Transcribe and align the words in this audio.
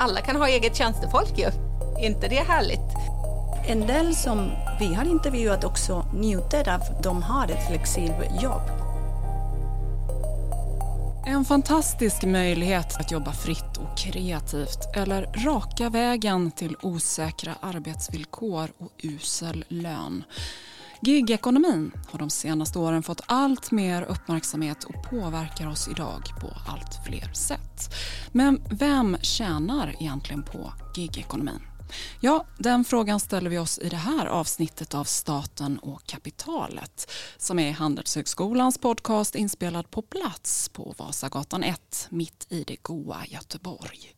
alla 0.00 0.20
kan 0.20 0.36
ha 0.36 0.48
eget 0.48 0.76
tjänstefolk 0.76 1.38
ju. 1.38 1.50
Inte 2.00 2.28
det 2.28 2.48
härligt? 2.48 2.90
En 3.68 3.86
del 3.86 4.14
som 4.14 4.50
vi 4.80 4.94
har 4.94 5.04
intervjuat 5.04 5.64
också 5.64 6.06
njuter 6.14 6.68
av 6.68 6.80
att 6.80 7.02
de 7.02 7.22
har 7.22 7.44
ett 7.44 7.66
flexibelt 7.68 8.42
jobb. 8.42 8.62
En 11.26 11.44
fantastisk 11.44 12.24
möjlighet 12.24 13.00
att 13.00 13.12
jobba 13.12 13.32
fritt 13.32 13.76
och 13.76 13.98
kreativt 13.98 14.96
eller 14.96 15.22
raka 15.22 15.88
vägen 15.88 16.50
till 16.50 16.76
osäkra 16.82 17.54
arbetsvillkor 17.60 18.68
och 18.78 18.92
usel 19.02 19.64
lön. 19.68 20.24
Gigekonomin 21.02 21.92
har 22.10 22.18
de 22.18 22.30
senaste 22.30 22.78
åren 22.78 23.02
fått 23.02 23.20
allt 23.26 23.70
mer 23.70 24.02
uppmärksamhet 24.02 24.84
och 24.84 25.10
påverkar 25.10 25.68
oss 25.68 25.88
idag 25.88 26.22
på 26.40 26.46
allt 26.68 27.06
fler 27.06 27.32
sätt. 27.32 27.94
Men 28.32 28.62
vem 28.70 29.16
tjänar 29.22 29.96
egentligen 30.00 30.42
på 30.42 30.72
gigekonomin? 30.96 31.60
Ja, 32.20 32.46
den 32.58 32.84
frågan 32.84 33.20
ställer 33.20 33.50
vi 33.50 33.58
oss 33.58 33.78
i 33.78 33.88
det 33.88 33.96
här 33.96 34.26
avsnittet 34.26 34.94
av 34.94 35.04
Staten 35.04 35.78
och 35.78 36.06
kapitalet 36.06 37.10
som 37.36 37.58
är 37.58 37.72
Handelshögskolans 37.72 38.78
podcast 38.78 39.34
inspelad 39.34 39.90
på 39.90 40.02
plats 40.02 40.68
på 40.68 40.94
Vasagatan 40.98 41.62
1 41.62 42.06
mitt 42.10 42.46
i 42.48 42.64
det 42.64 42.76
goa 42.82 43.26
Göteborg. 43.26 44.14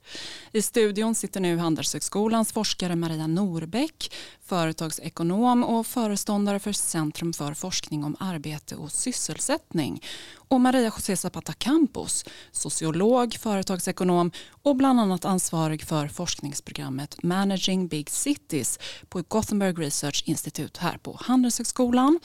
I 0.55 0.63
studion 0.63 1.15
sitter 1.15 1.41
nu 1.41 1.57
Handelshögskolans 1.57 2.53
forskare 2.53 2.97
Maria 2.97 3.27
Norbeck 3.27 4.15
företagsekonom 4.41 5.65
och 5.65 5.87
föreståndare 5.87 6.59
för 6.59 6.73
Centrum 6.73 7.33
för 7.33 7.55
forskning 7.55 8.05
om 8.05 8.17
arbete 8.21 8.77
och 8.77 8.93
sysselsättning 8.93 10.03
och 10.37 10.61
Maria 10.61 10.85
José 10.85 11.17
Zapata 11.17 11.53
Campos, 11.53 12.25
sociolog, 12.51 13.35
företagsekonom 13.35 14.31
och 14.63 14.77
bland 14.77 15.01
annat 15.01 15.25
ansvarig 15.25 15.83
för 15.83 16.09
forskningsprogrammet 16.09 17.23
Managing 17.23 17.89
Big 17.89 18.11
Cities 18.11 18.79
på 19.09 19.23
Gothenburg 19.29 19.79
Research 19.79 20.23
Institute 20.27 20.81
här 20.81 20.99
på 20.99 21.19
Handelshögskolan. 21.21 22.21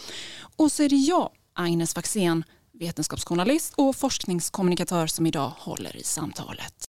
Och 0.55 0.71
så 0.71 0.83
är 0.83 0.89
det 0.89 0.95
jag, 0.95 1.29
Agnes 1.53 1.93
Faxén, 1.93 2.43
vetenskapsjournalist 2.73 3.73
och 3.75 3.95
forskningskommunikatör 3.95 5.07
som 5.07 5.25
idag 5.25 5.51
håller 5.57 5.97
i 5.97 6.03
samtalet. 6.03 6.86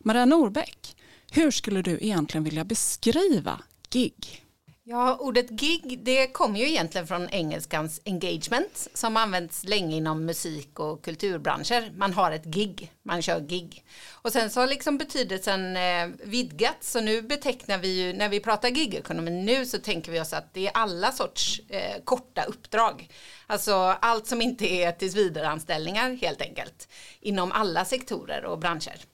Maria 0.00 0.24
Norbäck, 0.24 0.96
hur 1.30 1.50
skulle 1.50 1.82
du 1.82 1.98
egentligen 2.00 2.44
vilja 2.44 2.64
beskriva 2.64 3.62
gig? 3.90 4.42
Ja, 4.84 5.16
ordet 5.20 5.50
gig 5.50 5.98
det 6.02 6.26
kommer 6.26 6.60
ju 6.60 6.68
egentligen 6.68 7.06
från 7.06 7.28
engelskans 7.28 8.00
engagement 8.04 8.88
som 8.94 9.16
används 9.16 9.64
länge 9.64 9.96
inom 9.96 10.24
musik 10.24 10.80
och 10.80 11.04
kulturbranscher. 11.04 11.92
Man 11.96 12.12
har 12.12 12.32
ett 12.32 12.44
gig, 12.44 12.92
man 13.02 13.22
kör 13.22 13.40
gig. 13.40 13.84
Och 14.12 14.32
sen 14.32 14.50
så 14.50 14.60
har 14.60 14.66
liksom 14.66 14.98
betydelsen 14.98 15.76
eh, 15.76 16.08
vidgats 16.24 16.92
så 16.92 17.00
nu 17.00 17.22
betecknar 17.22 17.78
vi 17.78 17.88
ju, 17.88 18.12
när 18.12 18.28
vi 18.28 18.40
pratar 18.40 18.68
gigekonomi 18.68 19.30
nu 19.30 19.66
så 19.66 19.78
tänker 19.78 20.12
vi 20.12 20.20
oss 20.20 20.32
att 20.32 20.54
det 20.54 20.66
är 20.66 20.72
alla 20.74 21.12
sorts 21.12 21.60
eh, 21.68 22.02
korta 22.04 22.42
uppdrag. 22.42 23.08
Alltså 23.46 23.74
allt 24.00 24.26
som 24.26 24.42
inte 24.42 24.72
är 24.72 24.92
tillsvidareanställningar 24.92 26.10
helt 26.10 26.40
enkelt 26.42 26.88
inom 27.20 27.52
alla 27.52 27.84
sektorer 27.84 28.44
och 28.44 28.58
branscher. 28.58 29.11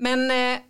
Men 0.00 0.30
eh, 0.30 0.60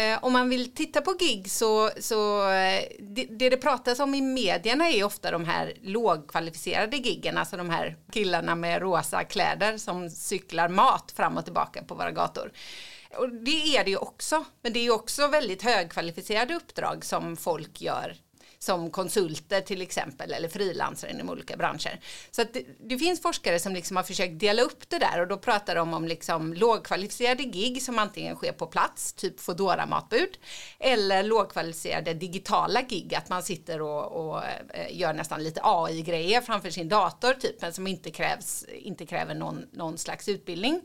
eh, 0.00 0.24
om 0.24 0.32
man 0.32 0.48
vill 0.48 0.74
titta 0.74 1.00
på 1.00 1.12
gig 1.18 1.50
så, 1.50 1.90
så 2.00 2.50
eh, 2.50 2.84
det, 2.98 3.24
det, 3.24 3.50
det 3.50 3.56
pratas 3.56 4.00
om 4.00 4.14
i 4.14 4.20
medierna 4.20 4.90
är 4.90 5.04
ofta 5.04 5.30
de 5.30 5.44
här 5.44 5.72
lågkvalificerade 5.82 6.96
giggen, 6.96 7.38
alltså 7.38 7.56
de 7.56 7.70
här 7.70 7.96
killarna 8.12 8.54
med 8.54 8.82
rosa 8.82 9.24
kläder 9.24 9.78
som 9.78 10.10
cyklar 10.10 10.68
mat 10.68 11.12
fram 11.16 11.36
och 11.36 11.44
tillbaka 11.44 11.82
på 11.82 11.94
våra 11.94 12.10
gator. 12.10 12.52
Och 13.16 13.28
det 13.28 13.76
är 13.76 13.84
det 13.84 13.90
ju 13.90 13.96
också, 13.96 14.44
men 14.62 14.72
det 14.72 14.78
är 14.78 14.84
ju 14.84 14.90
också 14.90 15.28
väldigt 15.28 15.62
högkvalificerade 15.62 16.54
uppdrag 16.54 17.04
som 17.04 17.36
folk 17.36 17.80
gör 17.80 18.16
som 18.64 18.90
konsulter 18.90 19.60
till 19.60 19.82
exempel 19.82 20.32
eller 20.32 20.48
frilansare 20.48 21.10
inom 21.10 21.30
olika 21.30 21.56
branscher. 21.56 22.00
Så 22.30 22.42
att 22.42 22.52
det, 22.52 22.64
det, 22.80 22.98
finns 22.98 23.22
forskare 23.22 23.58
som 23.58 23.74
liksom 23.74 23.96
har 23.96 24.04
försökt 24.04 24.40
dela 24.40 24.62
upp 24.62 24.88
det 24.88 24.98
där 24.98 25.20
och 25.20 25.28
då 25.28 25.38
pratar 25.38 25.74
de 25.74 25.94
om 25.94 26.04
liksom 26.04 26.54
lågkvalificerade 26.54 27.42
gig 27.42 27.82
som 27.82 27.98
antingen 27.98 28.36
sker 28.36 28.52
på 28.52 28.66
plats, 28.66 29.12
typ 29.12 29.40
Foodora 29.40 29.86
matbud, 29.86 30.38
eller 30.78 31.22
lågkvalificerade 31.22 32.14
digitala 32.14 32.82
gig, 32.82 33.14
att 33.14 33.28
man 33.28 33.42
sitter 33.42 33.82
och, 33.82 34.26
och 34.26 34.44
eh, 34.44 34.96
gör 34.96 35.12
nästan 35.12 35.42
lite 35.42 35.60
AI-grejer 35.64 36.40
framför 36.40 36.70
sin 36.70 36.88
dator, 36.88 37.34
typ, 37.34 37.62
men 37.62 37.72
som 37.72 37.86
inte, 37.86 38.10
krävs, 38.10 38.64
inte 38.64 39.06
kräver 39.06 39.34
någon, 39.34 39.66
någon 39.72 39.98
slags 39.98 40.28
utbildning. 40.28 40.82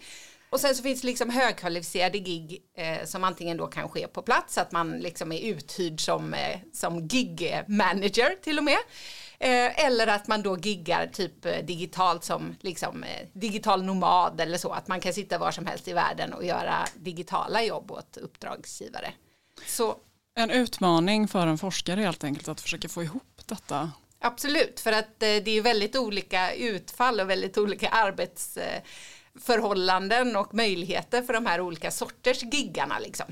Och 0.49 0.59
sen 0.59 0.75
så 0.75 0.83
finns 0.83 1.01
det 1.01 1.07
liksom 1.07 1.29
högkvalificerade 1.29 2.19
gig 2.19 2.61
eh, 2.77 3.05
som 3.05 3.23
antingen 3.23 3.57
då 3.57 3.67
kan 3.67 3.89
ske 3.89 4.07
på 4.07 4.21
plats, 4.21 4.57
att 4.57 4.71
man 4.71 4.99
liksom 4.99 5.31
är 5.31 5.39
uthyrd 5.39 6.01
som, 6.01 6.33
eh, 6.33 6.59
som 6.73 7.07
gig-manager 7.07 8.41
till 8.43 8.57
och 8.57 8.63
med. 8.63 8.77
Eh, 9.39 9.85
eller 9.85 10.07
att 10.07 10.27
man 10.27 10.41
då 10.41 10.57
giggar 10.57 11.07
typ 11.07 11.45
eh, 11.45 11.57
digitalt 11.65 12.23
som 12.23 12.55
liksom 12.61 13.03
eh, 13.03 13.27
digital 13.33 13.83
nomad 13.83 14.41
eller 14.41 14.57
så, 14.57 14.71
att 14.71 14.87
man 14.87 14.99
kan 14.99 15.13
sitta 15.13 15.37
var 15.37 15.51
som 15.51 15.65
helst 15.65 15.87
i 15.87 15.93
världen 15.93 16.33
och 16.33 16.45
göra 16.45 16.85
digitala 16.95 17.63
jobb 17.63 17.91
åt 17.91 18.17
uppdragsgivare. 18.17 19.13
Så, 19.66 19.95
en 20.35 20.51
utmaning 20.51 21.27
för 21.27 21.47
en 21.47 21.57
forskare 21.57 22.01
helt 22.01 22.23
enkelt 22.23 22.47
att 22.47 22.61
försöka 22.61 22.89
få 22.89 23.03
ihop 23.03 23.41
detta. 23.45 23.91
Absolut, 24.21 24.79
för 24.79 24.91
att 24.91 25.23
eh, 25.23 25.35
det 25.45 25.51
är 25.51 25.61
väldigt 25.61 25.95
olika 25.95 26.53
utfall 26.53 27.19
och 27.19 27.29
väldigt 27.29 27.57
olika 27.57 27.89
arbets 27.89 28.57
förhållanden 29.41 30.35
och 30.35 30.53
möjligheter 30.53 31.22
för 31.22 31.33
de 31.33 31.45
här 31.45 31.61
olika 31.61 31.91
sorters 31.91 32.44
giggarna. 32.44 33.00
Liksom. 33.00 33.25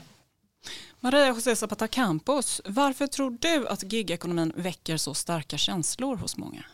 Maria 0.99 1.27
José 1.27 1.55
Zapata 1.55 1.87
Campos, 1.87 2.61
varför 2.65 3.07
tror 3.07 3.37
du 3.39 3.67
att 3.67 3.93
gigekonomin 3.93 4.53
väcker 4.55 4.97
så 4.97 5.13
starka 5.13 5.57
känslor 5.57 6.15
hos 6.15 6.37
många? 6.37 6.65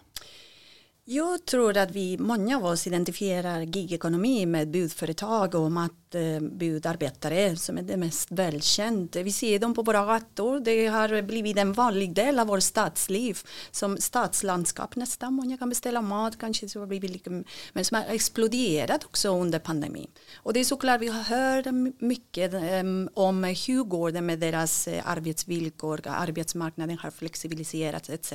Jag 1.05 1.45
tror 1.45 1.77
att 1.77 1.91
vi, 1.91 2.17
många 2.17 2.57
av 2.57 2.65
oss 2.65 2.87
identifierar 2.87 3.61
gigekonomi 3.61 4.45
med 4.45 4.71
budföretag 4.71 5.55
och 5.55 5.71
matbudarbetare 5.71 7.39
eh, 7.39 7.55
som 7.55 7.77
är 7.77 7.81
det 7.81 7.97
mest 7.97 8.31
välkända. 8.31 9.23
Vi 9.23 9.31
ser 9.31 9.59
dem 9.59 9.73
på 9.73 9.81
våra 9.81 10.05
gator, 10.05 10.59
det 10.59 10.87
har 10.87 11.21
blivit 11.21 11.57
en 11.57 11.73
vanlig 11.73 12.15
del 12.15 12.39
av 12.39 12.47
vårt 12.47 12.63
stadsliv 12.63 13.39
som 13.71 13.97
stadslandskap 13.97 14.95
nästan. 14.95 15.33
Många 15.33 15.57
kan 15.57 15.69
beställa 15.69 16.01
mat, 16.01 16.37
kanske 16.37 16.69
så 16.69 16.79
har 16.79 16.87
blivit 16.87 17.11
liksom, 17.11 17.43
men 17.73 17.85
som 17.85 17.95
har 17.95 18.05
exploderat 18.05 19.03
också 19.05 19.29
under 19.29 19.59
pandemin. 19.59 20.11
Och 20.35 20.53
det 20.53 20.59
är 20.59 20.63
såklart, 20.63 21.01
vi 21.01 21.07
har 21.07 21.23
hört 21.23 21.65
mycket 21.99 22.53
ehm, 22.53 23.09
om 23.13 23.43
hur 23.43 23.83
går 23.83 24.11
det 24.11 24.21
med 24.21 24.39
deras 24.39 24.87
eh, 24.87 25.09
arbetsvillkor, 25.09 26.01
arbetsmarknaden 26.05 26.97
har 26.97 27.11
flexibiliserats 27.11 28.09
etc. 28.09 28.33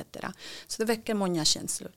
Så 0.67 0.81
det 0.81 0.85
väcker 0.85 1.13
många 1.13 1.45
känslor. 1.45 1.91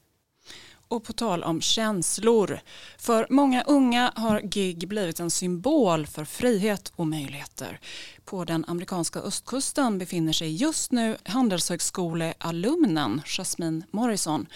Och 0.92 1.04
på 1.04 1.12
tal 1.12 1.44
om 1.44 1.60
känslor. 1.60 2.60
För 2.98 3.26
många 3.30 3.62
unga 3.62 4.12
har 4.16 4.41
gig 4.41 4.88
blivit 4.88 5.20
en 5.20 5.30
symbol 5.30 6.06
för 6.06 6.25
frihet 6.25 6.92
och 6.97 7.06
möjligheter. 7.06 7.80
På 8.25 8.44
den 8.44 8.64
amerikanska 8.69 9.20
östkusten 9.20 9.98
befinner 9.98 10.32
sig 10.32 10.54
just 10.54 10.92
nu 10.92 11.16
handelshögskolealumnen 11.25 13.22
Jasmine 13.25 13.82
Morrison. 13.91 14.47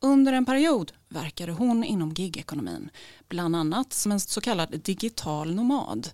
Under 0.00 0.32
en 0.32 0.44
period 0.44 0.92
verkade 1.08 1.52
hon 1.52 1.84
inom 1.84 2.12
gigekonomin, 2.12 2.90
bland 3.28 3.56
annat 3.56 3.92
som 3.92 4.12
en 4.12 4.20
så 4.20 4.40
kallad 4.40 4.80
digital 4.84 5.54
nomad. 5.54 6.08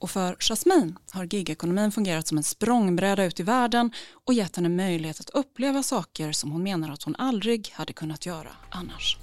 Och 0.00 0.10
för 0.10 0.36
Jasmine 0.40 0.92
har 1.12 1.24
gigekonomin 1.24 1.92
fungerat 1.92 2.26
som 2.26 2.38
en 2.38 2.44
språngbräda 2.44 3.24
ut 3.24 3.40
i 3.40 3.42
världen 3.42 3.90
och 4.26 4.34
gett 4.34 4.56
henne 4.56 4.68
möjlighet 4.68 5.20
att 5.20 5.30
uppleva 5.30 5.82
saker 5.82 6.32
som 6.32 6.52
hon 6.52 6.62
menar 6.62 6.92
att 6.92 7.02
hon 7.02 7.16
aldrig 7.18 7.70
hade 7.72 7.92
kunnat 7.92 8.26
göra 8.26 8.48
annars. 8.70 9.18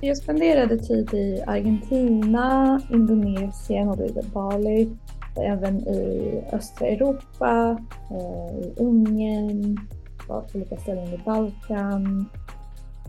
Jag 0.00 0.16
spenderade 0.16 0.78
tid 0.78 1.14
i 1.14 1.42
Argentina, 1.46 2.80
Indonesien 2.90 3.88
och 3.88 4.24
Bali, 4.32 4.90
även 5.36 5.80
i 5.88 6.44
östra 6.52 6.86
Europa, 6.86 7.78
eh, 8.10 8.58
i 8.58 8.74
Ungern, 8.76 9.80
på 10.26 10.44
olika 10.54 10.76
ställen 10.76 11.14
i 11.14 11.18
Balkan. 11.24 12.26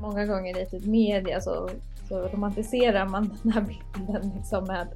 Många 0.01 0.25
gånger 0.25 0.61
i 0.61 0.65
typ 0.65 0.85
media 0.85 1.41
så, 1.41 1.69
så 2.09 2.27
romantiserar 2.27 3.05
man 3.05 3.37
den 3.43 3.51
här 3.51 3.61
bilden 3.61 4.31
liksom 4.37 4.63
med 4.63 4.87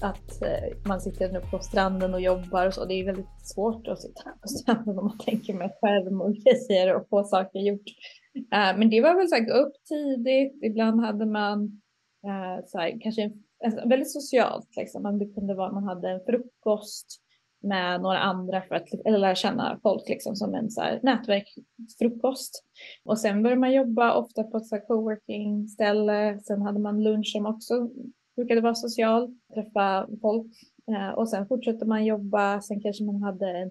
att 0.00 0.42
eh, 0.42 0.88
man 0.88 1.00
sitter 1.00 1.32
nu 1.32 1.40
på 1.40 1.58
stranden 1.58 2.14
och 2.14 2.20
jobbar 2.20 2.66
och 2.66 2.74
så. 2.74 2.84
Det 2.84 2.94
är 2.94 3.04
väldigt 3.04 3.40
svårt 3.42 3.88
att 3.88 4.00
sitta 4.00 4.22
på 4.42 4.48
stranden 4.48 4.98
om 4.98 5.04
man 5.04 5.18
tänker 5.18 5.54
med 5.54 5.70
skärm 5.80 6.20
och 6.20 6.34
grejer 6.34 6.94
och 6.94 7.08
få 7.08 7.24
saker 7.24 7.58
gjort. 7.58 7.86
Eh, 8.34 8.78
men 8.78 8.90
det 8.90 9.00
var 9.00 9.14
väl 9.14 9.28
så 9.28 9.34
här, 9.34 9.44
gå 9.44 9.52
upp 9.52 9.74
tidigt. 9.88 10.64
Ibland 10.64 11.00
hade 11.00 11.26
man 11.26 11.80
eh, 12.26 12.64
så 12.66 12.78
här, 12.78 13.00
kanske 13.00 13.22
en, 13.22 13.42
alltså, 13.64 13.88
väldigt 13.88 14.12
socialt. 14.12 14.76
Liksom. 14.76 15.02
Man, 15.02 15.18
det 15.18 15.34
kunde 15.34 15.54
vara, 15.54 15.72
man 15.72 15.84
hade 15.84 16.10
en 16.10 16.20
frukost 16.26 17.22
med 17.62 18.00
några 18.00 18.18
andra 18.18 18.62
för 18.62 18.74
att 18.74 18.88
eller 19.04 19.18
lära 19.18 19.34
känna 19.34 19.78
folk 19.82 20.08
liksom, 20.08 20.36
som 20.36 20.54
en 20.54 20.70
så 20.70 20.80
här, 20.80 21.00
nätverksfrukost. 21.02 22.64
Och 23.04 23.18
sen 23.18 23.42
började 23.42 23.60
man 23.60 23.72
jobba 23.72 24.14
ofta 24.14 24.42
på 24.42 24.56
ett 24.56 24.88
coworking 24.88 25.68
ställe. 25.68 26.38
Sen 26.42 26.62
hade 26.62 26.78
man 26.78 27.02
lunch 27.02 27.32
som 27.32 27.46
också 27.46 27.90
brukade 28.36 28.60
vara 28.60 28.74
social, 28.74 29.34
träffa 29.54 30.08
folk 30.20 30.52
eh, 30.90 31.10
och 31.10 31.28
sen 31.28 31.46
fortsätter 31.46 31.86
man 31.86 32.04
jobba. 32.04 32.60
Sen 32.60 32.80
kanske 32.80 33.04
man 33.04 33.22
hade 33.22 33.50
en, 33.50 33.68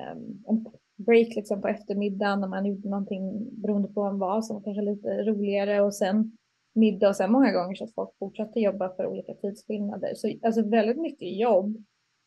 ehm, 0.00 0.44
en 0.48 0.66
break 0.96 1.28
liksom 1.36 1.60
på 1.60 1.68
eftermiddagen 1.68 2.40
när 2.40 2.48
man 2.48 2.66
gjorde 2.66 2.88
någonting 2.88 3.50
beroende 3.62 3.88
på 3.88 4.02
vad 4.02 4.18
var 4.18 4.42
som 4.42 4.56
var 4.56 4.62
kanske 4.62 4.82
lite 4.82 5.22
roligare 5.22 5.80
och 5.80 5.94
sen 5.94 6.36
middag 6.74 7.08
och 7.08 7.16
sen 7.16 7.32
många 7.32 7.52
gånger 7.52 7.74
så 7.74 7.84
att 7.84 7.94
folk 7.94 8.10
fortsatte 8.18 8.60
jobba 8.60 8.96
för 8.96 9.06
olika 9.06 9.34
tidsskillnader. 9.34 10.14
Så 10.14 10.32
alltså 10.42 10.68
väldigt 10.68 11.00
mycket 11.00 11.36
jobb, 11.36 11.76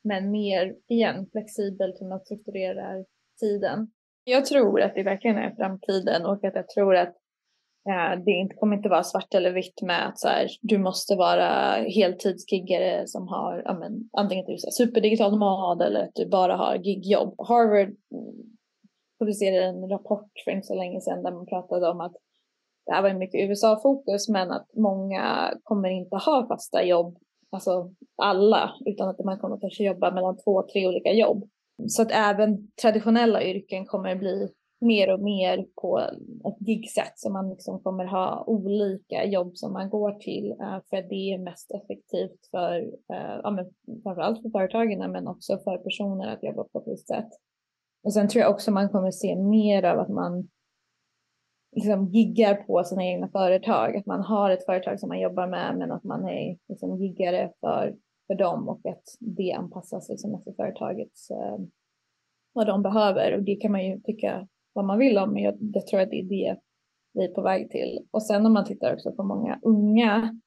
men 0.04 0.32
mer 0.32 0.76
igen 0.88 1.28
flexibelt 1.32 2.02
hur 2.02 2.08
man 2.08 2.20
strukturerar 2.20 3.06
tiden. 3.40 3.92
Jag 4.24 4.46
tror 4.46 4.82
att 4.82 4.96
det 4.96 5.04
verkligen 5.04 5.38
är 5.38 5.56
framtiden 5.56 6.26
och 6.26 6.44
att 6.44 6.56
jag 6.56 6.70
tror 6.70 6.96
att 6.96 7.16
Eh, 7.90 8.24
det 8.26 8.32
inte, 8.32 8.56
kommer 8.56 8.76
inte 8.76 8.90
vara 8.90 9.04
svart 9.04 9.34
eller 9.34 9.52
vitt 9.52 9.82
med 9.82 10.08
att 10.08 10.20
så 10.20 10.28
här, 10.28 10.48
du 10.62 10.78
måste 10.78 11.16
vara 11.16 11.72
heltidsgiggare 11.74 13.08
som 13.08 13.28
har 13.28 13.62
ja, 13.66 13.74
men, 13.74 14.10
antingen 14.14 14.44
att 14.44 14.48
du 14.48 14.54
är 14.54 14.72
superdigital 14.72 15.32
nomad 15.32 15.82
eller 15.82 16.04
att 16.04 16.16
du 16.16 16.30
bara 16.30 16.56
har 16.56 16.76
gigjobb. 16.76 17.36
Harvard 17.38 17.96
publicerade 19.20 19.66
en 19.66 19.90
rapport 19.90 20.32
för 20.44 20.52
inte 20.52 20.68
så 20.68 20.76
länge 20.76 21.02
sedan 21.02 21.24
där 21.24 21.32
man 21.32 21.46
pratade 21.46 21.90
om 21.90 22.02
att 22.02 22.14
det 22.86 22.94
här 22.94 23.02
var 23.02 23.14
mycket 23.14 23.50
USA-fokus 23.50 24.30
men 24.30 24.52
att 24.52 24.68
många 24.76 25.54
kommer 25.64 25.90
inte 25.90 26.16
ha 26.16 26.48
fasta 26.48 26.84
jobb, 26.84 27.18
alltså 27.52 27.92
alla, 28.18 28.74
utan 28.86 29.10
att 29.10 29.20
man 29.20 29.40
kommer 29.40 29.58
kanske 29.60 29.84
jobba 29.84 30.12
mellan 30.12 30.38
två, 30.38 30.64
tre 30.74 30.88
olika 30.88 31.14
jobb. 31.14 31.50
Så 31.88 32.02
att 32.02 32.12
även 32.12 32.72
traditionella 32.82 33.44
yrken 33.44 33.86
kommer 33.86 34.16
bli 34.16 34.50
mer 34.86 35.14
och 35.14 35.20
mer 35.20 35.66
på 35.82 36.00
ett 36.48 36.68
gigsätt 36.68 37.14
så 37.16 37.30
man 37.30 37.50
liksom 37.50 37.80
kommer 37.80 38.06
ha 38.06 38.44
olika 38.48 39.26
jobb 39.26 39.58
som 39.58 39.74
man 39.74 39.90
går 39.90 40.12
till 40.12 40.52
eh, 40.52 40.80
för 40.90 41.10
det 41.10 41.34
är 41.34 41.38
mest 41.38 41.72
effektivt 41.72 42.48
för, 42.52 42.80
eh, 43.14 43.40
ja, 43.44 43.52
men 43.52 43.66
framförallt 44.04 44.42
för 44.42 44.50
företagen 44.50 45.12
men 45.12 45.28
också 45.28 45.58
för 45.58 45.78
personer 45.78 46.28
att 46.28 46.44
jobba 46.44 46.64
på 46.64 46.80
ett 46.80 46.88
visst 46.88 47.08
sätt. 47.08 47.30
Och 48.04 48.14
sen 48.14 48.28
tror 48.28 48.42
jag 48.42 48.52
också 48.52 48.72
man 48.72 48.90
kommer 48.90 49.12
se 49.12 49.36
mer 49.36 49.84
av 49.84 50.00
att 50.00 50.10
man 50.10 50.48
liksom 51.76 52.06
giggar 52.06 52.56
på 52.56 52.84
sina 52.84 53.06
egna 53.06 53.28
företag. 53.28 53.98
Att 53.98 54.06
man 54.06 54.22
har 54.22 54.50
ett 54.50 54.66
företag 54.66 55.00
som 55.00 55.10
man 55.10 55.20
jobbar 55.20 55.48
med 55.48 55.78
men 55.78 55.92
att 55.92 56.04
man 56.04 56.30
är 56.30 56.58
liksom 56.68 56.98
giggare 56.98 57.52
för, 57.60 57.96
för 58.28 58.36
dem 58.36 58.70
och 58.70 58.80
att 58.86 59.04
det 59.20 59.52
anpassas 59.52 60.10
liksom 60.10 60.36
efter 60.36 60.54
företagets 60.54 61.32
eh, 61.32 61.58
vad 62.54 62.68
de 62.68 62.82
behöver. 62.82 63.36
Och 63.36 63.44
det 63.44 63.56
kan 63.56 63.72
man 63.72 63.86
ju 63.86 64.00
tycka 64.00 64.48
vad 64.76 64.86
man 64.86 65.00
vill 65.00 65.18
om 65.18 65.34
men 65.34 65.44
jag, 65.44 65.58
jag 65.60 65.88
tror 65.88 66.00
att 66.00 66.10
det 66.10 66.20
är 66.20 66.24
det 66.24 66.58
vi 67.14 67.26
är 67.26 67.34
på 67.34 67.42
väg 67.42 67.72
till. 67.72 68.00
Och 68.12 68.24
sen 68.24 68.46
om 68.46 68.54
man 68.54 68.66
tittar 68.66 68.94
också 68.94 69.12
på 69.12 69.24
många 69.24 69.60
unga 69.62 70.40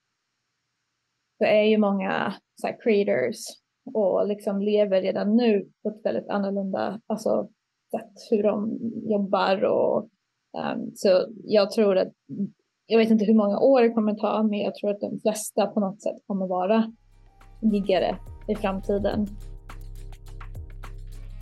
så 1.38 1.44
är 1.44 1.62
ju 1.62 1.78
många 1.78 2.34
så 2.60 2.66
här, 2.66 2.76
creators 2.80 3.36
och 3.94 4.26
liksom 4.26 4.62
lever 4.62 5.02
redan 5.02 5.36
nu 5.36 5.68
på 5.82 5.88
ett 5.88 6.04
väldigt 6.04 6.28
annorlunda 6.28 7.00
alltså, 7.06 7.48
sätt 7.90 8.12
hur 8.30 8.42
de 8.42 8.78
jobbar 9.10 9.64
och 9.64 10.08
um, 10.58 10.92
så 10.94 11.26
jag 11.44 11.70
tror 11.70 11.98
att 11.98 12.12
jag 12.86 12.98
vet 12.98 13.10
inte 13.10 13.24
hur 13.24 13.34
många 13.34 13.58
år 13.58 13.82
det 13.82 13.88
kommer 13.88 14.14
ta 14.14 14.42
men 14.42 14.58
jag 14.58 14.74
tror 14.74 14.90
att 14.90 15.00
de 15.00 15.20
flesta 15.20 15.66
på 15.66 15.80
något 15.80 16.02
sätt 16.02 16.16
kommer 16.26 16.46
vara 16.46 16.92
giggare 17.60 18.16
i 18.48 18.54
framtiden. 18.54 19.26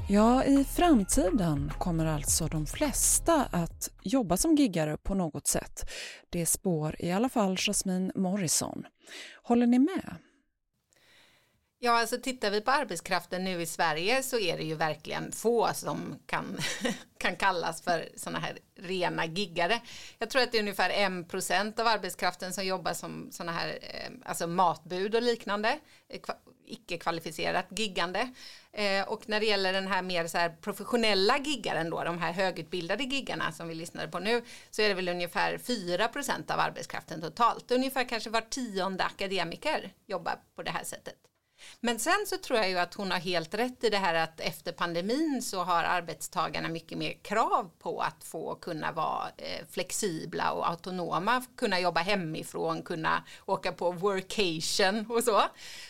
Ja, 0.09 0.45
i 0.45 0.65
framtiden 0.65 1.73
kommer 1.79 2.07
alltså 2.07 2.47
de 2.47 2.67
flesta 2.67 3.49
att 3.53 3.91
jobba 4.03 4.37
som 4.37 4.55
giggare 4.55 4.97
på 4.97 5.15
något 5.15 5.47
sätt. 5.47 5.91
Det 6.31 6.47
spår 6.47 6.97
i 6.99 7.13
alla 7.13 7.29
fall 7.29 7.57
Jasmine 7.59 8.13
Morrison. 8.15 8.87
Håller 9.43 9.67
ni 9.67 9.79
med? 9.79 10.17
Ja, 11.79 12.01
alltså 12.01 12.17
tittar 12.19 12.51
vi 12.51 12.61
på 12.61 12.71
arbetskraften 12.71 13.45
nu 13.45 13.63
i 13.63 13.67
Sverige 13.67 14.23
så 14.23 14.39
är 14.39 14.57
det 14.57 14.63
ju 14.63 14.75
verkligen 14.75 15.33
få 15.33 15.71
som 15.75 16.19
kan, 16.27 16.59
kan 17.19 17.37
kallas 17.37 17.83
för 17.83 18.09
sådana 18.17 18.39
här 18.39 18.59
rena 18.77 19.27
giggare. 19.27 19.81
Jag 20.19 20.31
tror 20.31 20.43
att 20.43 20.53
det 20.53 20.59
är 20.59 20.63
ungefär 20.63 20.91
1 20.91 21.29
% 21.29 21.81
av 21.81 21.87
arbetskraften 21.87 22.53
som 22.53 22.67
jobbar 22.67 22.93
som 22.93 23.29
sådana 23.31 23.53
här 23.53 23.79
eh, 23.83 24.11
alltså 24.25 24.47
matbud 24.47 25.15
och 25.15 25.23
liknande, 25.23 25.79
eh, 26.09 26.21
icke 26.67 26.99
kvalificerat 26.99 27.67
giggande. 27.71 28.33
Eh, 28.73 29.09
och 29.09 29.29
när 29.29 29.41
det 29.41 29.47
gäller 29.47 29.73
den 29.73 29.87
här 29.87 30.03
mer 30.03 30.27
så 30.27 30.39
här 30.39 30.57
professionella 30.61 31.39
giggaren 31.39 31.91
då, 31.91 32.05
de 32.05 32.19
här 32.19 32.33
högutbildade 32.33 33.05
giggarna 33.05 33.53
som 33.53 33.69
vi 33.69 33.75
lyssnade 33.75 34.09
på 34.09 34.19
nu, 34.19 34.43
så 34.71 34.83
är 34.83 34.89
det 34.89 34.95
väl 34.95 35.09
ungefär 35.09 35.59
4 35.59 36.09
procent 36.09 36.51
av 36.51 36.61
arbetskraften 36.61 37.21
totalt. 37.21 37.71
Ungefär 37.71 38.09
kanske 38.09 38.31
var 38.31 38.41
tionde 38.41 39.05
akademiker 39.05 39.93
jobbar 40.07 40.35
på 40.57 40.63
det 40.63 40.71
här 40.71 40.85
sättet. 40.85 41.17
Men 41.81 41.99
sen 41.99 42.27
så 42.27 42.37
tror 42.37 42.59
jag 42.59 42.69
ju 42.69 42.79
att 42.79 42.95
hon 42.95 43.11
har 43.11 43.19
helt 43.19 43.55
rätt 43.55 43.85
i 43.85 43.91
det 43.91 43.97
här 43.97 44.15
att 44.15 44.41
efter 44.41 44.73
pandemin 44.73 45.43
så 45.43 45.63
har 45.63 45.85
arbetstagarna 45.85 46.69
mycket 46.69 46.99
mer 46.99 47.13
krav 47.23 47.71
på 47.79 48.01
att 48.01 48.25
få 48.25 48.55
kunna 48.55 48.93
vara 48.93 49.29
eh, 49.37 49.67
flexibla 49.71 50.53
och 50.53 50.69
autonoma, 50.69 51.45
kunna 51.57 51.81
jobba 51.81 52.01
hemifrån, 52.01 52.83
kunna 52.83 53.25
åka 53.47 53.73
på 53.73 53.93
workation 53.93 55.07
och 55.11 55.25
så. 55.25 55.43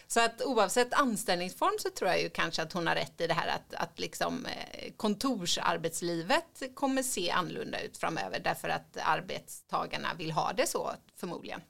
Så 0.07 0.21
att 0.21 0.43
oavsett 0.43 0.95
anställningsform 0.95 1.79
så 1.79 1.91
tror 1.91 2.11
jag 2.11 2.23
ju 2.23 2.31
kanske 2.31 2.63
att 2.63 2.73
hon 2.73 2.87
har 2.87 2.95
rätt 2.95 3.21
i 3.21 3.27
det 3.27 3.35
här 3.35 3.49
att, 3.49 3.75
att 3.75 3.99
liksom 3.99 4.47
eh, 4.47 4.93
kontorsarbetslivet 4.97 6.63
kommer 6.75 7.03
se 7.03 7.31
annorlunda 7.31 7.81
ut 7.81 7.97
framöver 7.97 8.41
därför 8.45 8.69
att 8.69 8.97
arbetstagarna 9.05 10.09
vill 10.19 10.31
ha 10.31 10.53
det 10.53 10.67
så 10.67 10.93
förmodligen. 11.17 11.61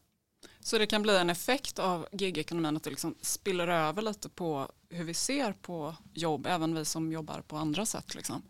Så 0.67 0.79
det 0.79 0.87
kan 0.87 1.03
bli 1.03 1.17
en 1.17 1.31
effekt 1.31 1.79
av 1.79 2.09
gigekonomin 2.13 2.77
att 2.77 2.83
det 2.83 2.91
liksom 2.91 3.15
spiller 3.21 3.69
över 3.69 4.03
lite 4.03 4.29
på 4.29 4.69
hur 4.91 5.05
vi 5.05 5.15
ser 5.15 5.53
på 5.53 5.95
jobb, 6.15 6.47
även 6.47 6.75
vi 6.75 6.85
som 6.85 7.13
jobbar 7.13 7.41
på 7.41 7.57
andra 7.57 7.87
sätt. 7.87 8.15
Liksom. 8.15 8.43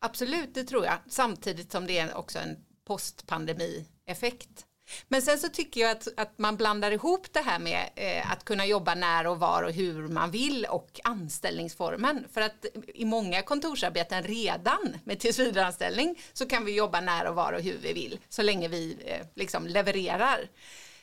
Absolut, 0.00 0.54
det 0.54 0.64
tror 0.64 0.84
jag. 0.84 0.98
Samtidigt 1.08 1.72
som 1.72 1.86
det 1.86 1.98
är 1.98 2.16
också 2.16 2.38
en 2.38 2.56
postpandemi-effekt. 2.86 4.66
Men 5.08 5.22
sen 5.22 5.38
så 5.38 5.48
tycker 5.48 5.80
jag 5.80 5.90
att, 5.90 6.08
att 6.16 6.38
man 6.38 6.56
blandar 6.56 6.90
ihop 6.90 7.32
det 7.32 7.40
här 7.40 7.58
med 7.58 7.90
eh, 7.96 8.32
att 8.32 8.44
kunna 8.44 8.66
jobba 8.66 8.94
när 8.94 9.26
och 9.26 9.40
var 9.40 9.62
och 9.62 9.72
hur 9.72 10.08
man 10.08 10.30
vill 10.30 10.64
och 10.64 11.00
anställningsformen. 11.04 12.24
För 12.32 12.40
att 12.40 12.66
i 12.94 13.04
många 13.04 13.42
kontorsarbeten 13.42 14.22
redan 14.22 14.96
med 15.04 15.20
tillsvidareanställning 15.20 16.18
så 16.32 16.46
kan 16.46 16.64
vi 16.64 16.74
jobba 16.74 17.00
när 17.00 17.26
och 17.26 17.34
var 17.34 17.52
och 17.52 17.62
hur 17.62 17.78
vi 17.78 17.92
vill 17.92 18.18
så 18.28 18.42
länge 18.42 18.68
vi 18.68 18.96
eh, 19.06 19.26
liksom 19.34 19.66
levererar. 19.66 20.48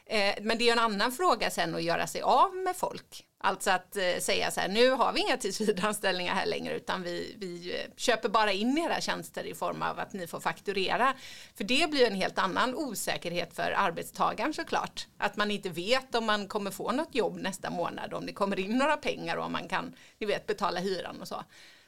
Eh, 0.05 0.35
men 0.41 0.57
det 0.57 0.69
är 0.69 0.71
en 0.71 0.79
annan 0.79 1.11
fråga 1.11 1.49
sen 1.49 1.75
att 1.75 1.83
göra 1.83 2.07
sig 2.07 2.21
av 2.21 2.55
med 2.55 2.75
folk. 2.75 3.25
Alltså 3.37 3.71
att 3.71 3.97
eh, 3.97 4.19
säga 4.19 4.51
så 4.51 4.59
här, 4.59 4.67
nu 4.67 4.89
har 4.89 5.13
vi 5.13 5.19
inga 5.19 5.37
tillsvidareanställningar 5.37 6.33
här 6.33 6.45
längre 6.45 6.75
utan 6.75 7.03
vi, 7.03 7.35
vi 7.39 7.73
eh, 7.75 7.91
köper 7.95 8.29
bara 8.29 8.51
in 8.51 8.77
era 8.77 9.01
tjänster 9.01 9.43
i 9.43 9.53
form 9.53 9.81
av 9.81 9.99
att 9.99 10.13
ni 10.13 10.27
får 10.27 10.39
fakturera. 10.39 11.13
För 11.55 11.63
det 11.63 11.89
blir 11.89 12.07
en 12.07 12.15
helt 12.15 12.37
annan 12.37 12.75
osäkerhet 12.75 13.55
för 13.55 13.73
arbetstagaren 13.77 14.53
såklart. 14.53 15.07
Att 15.17 15.37
man 15.37 15.51
inte 15.51 15.69
vet 15.69 16.15
om 16.15 16.25
man 16.25 16.47
kommer 16.47 16.71
få 16.71 16.91
något 16.91 17.15
jobb 17.15 17.37
nästa 17.37 17.69
månad, 17.69 18.13
om 18.13 18.25
det 18.25 18.33
kommer 18.33 18.59
in 18.59 18.77
några 18.77 18.97
pengar 18.97 19.37
och 19.37 19.45
om 19.45 19.51
man 19.51 19.67
kan, 19.67 19.95
ni 20.17 20.27
vet, 20.27 20.47
betala 20.47 20.79
hyran 20.79 21.21
och 21.21 21.27
så. 21.27 21.43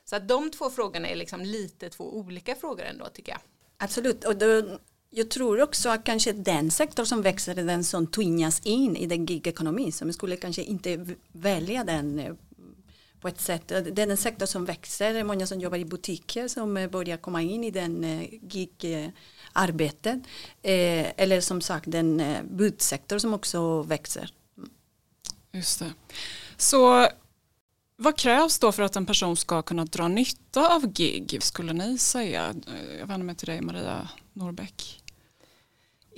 Så 0.05 0.15
att 0.15 0.27
de 0.27 0.51
två 0.51 0.69
frågorna 0.69 1.07
är 1.07 1.15
liksom 1.15 1.41
lite 1.41 1.89
två 1.89 2.17
olika 2.17 2.55
frågor 2.55 2.83
ändå 2.83 3.05
tycker 3.05 3.31
jag. 3.31 3.41
Absolut, 3.77 4.23
och 4.23 4.35
då 4.35 4.79
jag 5.17 5.29
tror 5.29 5.61
också 5.61 5.89
att 5.89 6.03
kanske 6.03 6.33
den 6.33 6.71
sektor 6.71 7.05
som 7.05 7.21
växer 7.21 7.57
är 7.57 7.63
den 7.63 7.83
som 7.83 8.07
tvingas 8.07 8.59
in 8.59 8.95
i 8.95 9.05
den 9.05 9.25
gigekonomi 9.25 9.91
som 9.91 10.13
skulle 10.13 10.35
kanske 10.35 10.63
inte 10.63 11.05
välja 11.31 11.83
den 11.83 12.19
eh, 12.19 12.33
på 13.21 13.27
ett 13.27 13.41
sätt. 13.41 13.71
Eh, 13.71 13.81
det 13.81 14.01
är 14.01 14.07
den 14.07 14.17
sektor 14.17 14.45
som 14.45 14.65
växer, 14.65 15.23
många 15.23 15.47
som 15.47 15.59
jobbar 15.59 15.77
i 15.77 15.85
butiker 15.85 16.47
som 16.47 16.77
eh, 16.77 16.89
börjar 16.89 17.17
komma 17.17 17.41
in 17.41 17.63
i 17.63 17.71
den 17.71 18.03
eh, 18.03 18.27
gigarbetet. 18.41 20.19
Eller 20.61 21.41
som 21.41 21.61
sagt 21.61 21.91
den 21.91 22.23
budsektor 22.51 23.19
som 23.19 23.33
också 23.33 23.81
växer. 23.81 24.33
Just 25.51 25.79
det. 25.79 25.93
Så 26.57 27.07
vad 27.95 28.17
krävs 28.17 28.59
då 28.59 28.71
för 28.71 28.83
att 28.83 28.95
en 28.95 29.05
person 29.05 29.37
ska 29.37 29.61
kunna 29.61 29.85
dra 29.85 30.07
nytta 30.07 30.75
av 30.75 30.87
gig 30.93 31.37
skulle 31.41 31.73
ni 31.73 31.97
säga? 31.97 32.55
Jag 32.99 33.07
vänder 33.07 33.25
mig 33.25 33.35
till 33.35 33.47
dig 33.47 33.61
Maria 33.61 34.09
Norbeck. 34.33 35.03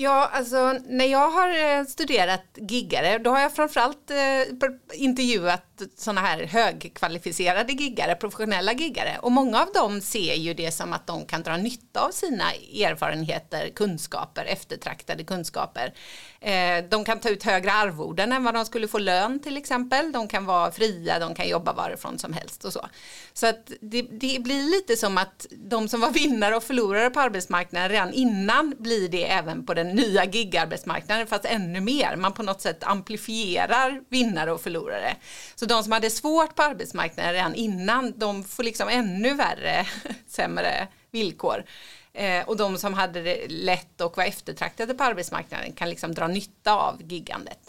Ja, 0.01 0.29
alltså 0.34 0.79
när 0.86 1.06
jag 1.06 1.29
har 1.29 1.50
eh, 1.50 1.86
studerat 1.86 2.46
giggare, 2.56 3.18
då 3.18 3.29
har 3.29 3.39
jag 3.39 3.56
framförallt 3.56 4.12
eh, 4.12 4.68
intervjuat 4.94 5.68
sådana 5.95 6.21
här 6.21 6.43
högkvalificerade 6.43 7.74
giggare, 7.74 8.15
professionella 8.15 8.74
giggare. 8.74 9.17
Och 9.21 9.31
många 9.31 9.62
av 9.62 9.71
dem 9.74 10.01
ser 10.01 10.33
ju 10.33 10.53
det 10.53 10.71
som 10.71 10.93
att 10.93 11.07
de 11.07 11.25
kan 11.25 11.43
dra 11.43 11.57
nytta 11.57 12.00
av 12.00 12.12
sina 12.12 12.51
erfarenheter, 12.53 13.69
kunskaper, 13.75 14.45
eftertraktade 14.45 15.24
kunskaper. 15.24 15.93
Eh, 16.41 16.83
de 16.89 17.05
kan 17.05 17.19
ta 17.19 17.29
ut 17.29 17.43
högre 17.43 17.74
arvoden 17.74 18.31
än 18.31 18.43
vad 18.43 18.53
de 18.53 18.65
skulle 18.65 18.88
få 18.88 18.98
lön 18.98 19.39
till 19.39 19.57
exempel. 19.57 20.12
De 20.12 20.27
kan 20.27 20.45
vara 20.45 20.71
fria, 20.71 21.19
de 21.19 21.36
kan 21.36 21.48
jobba 21.48 21.74
varifrån 21.74 22.19
som 22.19 22.33
helst 22.33 22.65
och 22.65 22.74
så. 22.74 22.88
Så 23.33 23.48
att 23.48 23.71
det, 23.81 24.01
det 24.01 24.43
blir 24.43 24.63
lite 24.71 24.95
som 24.95 25.17
att 25.17 25.45
de 25.51 25.89
som 25.89 26.01
var 26.01 26.12
vinnare 26.12 26.55
och 26.55 26.63
förlorare 26.63 27.09
på 27.09 27.19
arbetsmarknaden 27.19 27.89
redan 27.89 28.13
innan 28.13 28.75
blir 28.79 29.09
det 29.09 29.31
även 29.31 29.65
på 29.65 29.74
den 29.74 29.88
nya 29.88 30.25
gigarbetsmarknaden 30.25 31.27
fast 31.27 31.45
ännu 31.45 31.79
mer. 31.79 32.15
Man 32.15 32.33
på 32.33 32.43
något 32.43 32.62
sätt 32.62 32.83
amplifierar 32.83 34.01
vinnare 34.09 34.51
och 34.51 34.62
förlorare. 34.62 35.15
Så 35.55 35.65
de 35.69 35.83
som 35.83 35.91
hade 35.91 36.09
svårt 36.09 36.55
på 36.55 36.63
arbetsmarknaden 36.63 37.33
redan 37.33 37.55
innan, 37.55 38.13
de 38.17 38.43
får 38.43 38.63
liksom 38.63 38.89
ännu 38.89 39.33
värre, 39.33 39.88
sämre 40.27 40.88
villkor. 41.11 41.63
Eh, 42.13 42.49
och 42.49 42.57
de 42.57 42.77
som 42.77 42.93
hade 42.93 43.21
det 43.21 43.47
lätt 43.47 44.01
och 44.01 44.17
var 44.17 44.23
eftertraktade 44.23 44.93
på 44.93 45.03
arbetsmarknaden 45.03 45.71
kan 45.71 45.89
liksom 45.89 46.13
dra 46.13 46.27
nytta 46.27 46.73
av 46.73 47.01
giggandet. 47.11 47.59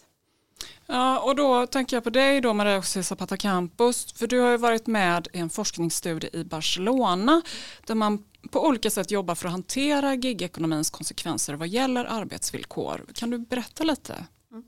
Ja, 0.86 1.18
och 1.18 1.36
då 1.36 1.66
tänker 1.66 1.96
jag 1.96 2.04
på 2.04 2.10
dig 2.10 2.40
då 2.40 2.54
Maria 2.54 2.82
Zapata 2.82 3.36
Campus, 3.36 4.12
för 4.12 4.26
du 4.26 4.40
har 4.40 4.50
ju 4.50 4.56
varit 4.56 4.86
med 4.86 5.28
i 5.32 5.38
en 5.38 5.50
forskningsstudie 5.50 6.30
i 6.32 6.44
Barcelona 6.44 7.42
där 7.86 7.94
man 7.94 8.24
på 8.50 8.66
olika 8.66 8.90
sätt 8.90 9.10
jobbar 9.10 9.34
för 9.34 9.46
att 9.46 9.52
hantera 9.52 10.14
gigekonomins 10.14 10.90
konsekvenser 10.90 11.54
vad 11.54 11.68
gäller 11.68 12.04
arbetsvillkor. 12.04 13.04
Kan 13.14 13.30
du 13.30 13.38
berätta 13.38 13.84
lite? 13.84 14.26
Mm. 14.50 14.64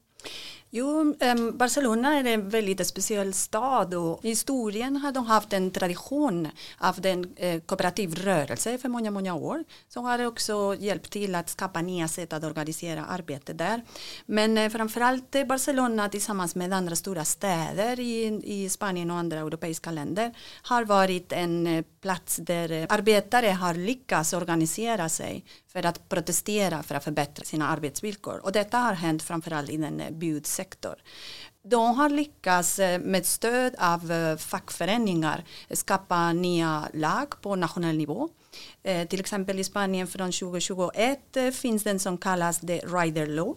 Jo, 0.75 1.15
Barcelona 1.53 2.19
är 2.19 2.25
en 2.25 2.49
väldigt 2.49 2.87
speciell 2.87 3.33
stad 3.33 3.95
och 3.95 4.25
i 4.25 4.29
historien 4.29 4.97
har 4.97 5.13
de 5.13 5.27
haft 5.27 5.53
en 5.53 5.71
tradition 5.71 6.49
av 6.79 7.01
den 7.01 7.35
eh, 7.37 7.61
kooperativ 7.61 8.15
rörelse 8.15 8.79
för 8.79 8.89
många, 8.89 9.11
många 9.11 9.35
år. 9.35 9.65
som 9.89 10.05
har 10.05 10.27
också 10.27 10.77
hjälpt 10.79 11.11
till 11.11 11.35
att 11.35 11.49
skapa 11.49 11.83
nya 11.83 12.09
sätt 12.09 12.33
att 12.33 12.45
organisera 12.45 13.05
arbete 13.05 13.53
där. 13.53 13.83
Men 14.27 14.59
eh, 14.59 14.71
framförallt 14.71 15.49
Barcelona 15.49 16.09
tillsammans 16.09 16.55
med 16.55 16.73
andra 16.73 16.97
stora 16.97 17.25
städer 17.25 18.01
i, 18.01 18.41
i 18.45 18.69
Spanien 18.69 19.11
och 19.11 19.17
andra 19.17 19.39
europeiska 19.39 19.91
länder 19.91 20.35
har 20.63 20.85
varit 20.85 21.33
en 21.33 21.67
eh, 21.67 21.85
plats 22.03 22.37
där 22.37 22.73
eh, 22.73 22.87
arbetare 22.89 23.47
har 23.47 23.75
lyckats 23.75 24.33
organisera 24.33 25.09
sig 25.09 25.45
för 25.69 25.87
att 25.87 26.09
protestera 26.09 26.83
för 26.83 26.95
att 26.95 27.05
förbättra 27.05 27.45
sina 27.45 27.69
arbetsvillkor. 27.69 28.41
Och 28.45 28.53
detta 28.53 28.79
har 28.79 28.93
hänt 28.93 29.23
framförallt 29.23 29.71
i 29.71 29.77
den 29.77 30.01
eh, 30.01 30.11
budsektor. 30.11 30.95
De 31.65 31.97
har 31.97 32.09
lyckats 32.11 32.79
eh, 32.79 33.01
med 33.01 33.27
stöd 33.27 33.75
av 33.79 34.37
fackföreningar 34.37 35.45
skapa 35.71 36.33
nya 36.33 36.89
lag 36.95 37.41
på 37.41 37.57
nationell 37.57 37.97
nivå. 37.97 38.29
Till 39.09 39.21
exempel 39.21 39.59
i 39.59 39.65
Spanien 39.65 40.07
från 40.07 40.33
2021 40.33 41.21
finns 41.55 41.85
den 41.85 41.99
som 41.99 42.19
kallas 42.19 42.61
the 42.61 42.79
rider 42.79 43.27
law 43.27 43.57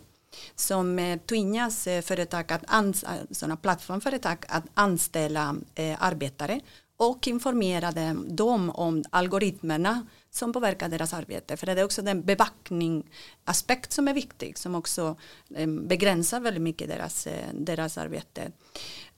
som 0.56 1.20
tvingas 1.30 1.84
företag 1.84 2.52
att 2.52 2.96
sådana 3.32 3.58
plattformföretag 3.58 4.38
att 4.48 4.64
anställa 4.74 5.56
arbetare 5.98 6.62
och 6.98 7.28
informerade 7.28 8.16
dem 8.28 8.70
om 8.70 9.04
algoritmerna 9.10 10.08
som 10.32 10.54
påverkar 10.54 10.90
deras 10.90 11.14
arbete. 11.14 11.58
För 11.58 11.66
det 11.68 11.72
är 11.72 11.84
också 11.84 12.02
den 12.02 12.22
bevakningsaspekt 12.22 13.92
som 13.92 14.08
är 14.08 14.14
viktig 14.14 14.58
som 14.58 14.75
också 14.75 15.16
eh, 15.56 15.68
begränsar 15.68 16.40
väldigt 16.40 16.64
mycket 16.64 16.88
deras, 16.88 17.28
eh, 17.28 17.54
deras 17.54 17.98
arbete. 17.98 18.52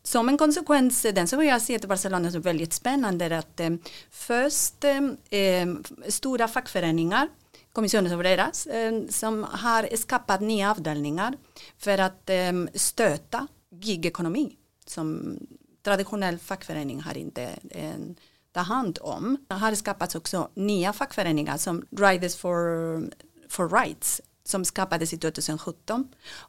Som 0.03 0.29
en 0.29 0.37
konsekvens, 0.37 1.05
eh, 1.05 1.13
den 1.13 1.27
som 1.27 1.45
jag 1.45 1.61
ser 1.61 1.79
till 1.79 1.89
Barcelona 1.89 2.31
som 2.31 2.41
väldigt 2.41 2.73
spännande 2.73 3.25
är 3.25 3.31
att 3.31 3.61
först 4.11 4.83
eh, 4.83 5.65
stora 6.07 6.47
fackföreningar 6.47 7.27
Kommissionen 7.77 8.13
Obreras 8.13 8.67
eh, 8.67 9.05
som 9.09 9.43
har 9.43 9.95
skapat 9.95 10.41
nya 10.41 10.71
avdelningar 10.71 11.37
för 11.77 11.97
att 11.97 12.29
eh, 12.29 12.53
stöta 12.73 13.47
gigekonomi 13.71 14.55
som 14.85 15.39
traditionell 15.87 16.37
fackförening 16.37 17.01
har 17.01 17.17
inte 17.17 17.59
en 17.71 18.15
ta 18.51 18.59
hand 18.59 18.99
om. 19.01 19.37
Det 19.47 19.53
har 19.53 19.75
skapats 19.75 20.15
också 20.15 20.49
nya 20.53 20.93
fackföreningar 20.93 21.57
som 21.57 21.85
Riders 21.91 22.35
for, 22.35 22.57
for 23.49 23.69
Rights 23.69 24.21
som 24.43 24.65
skapades 24.65 25.13
i 25.13 25.17
2017 25.17 26.07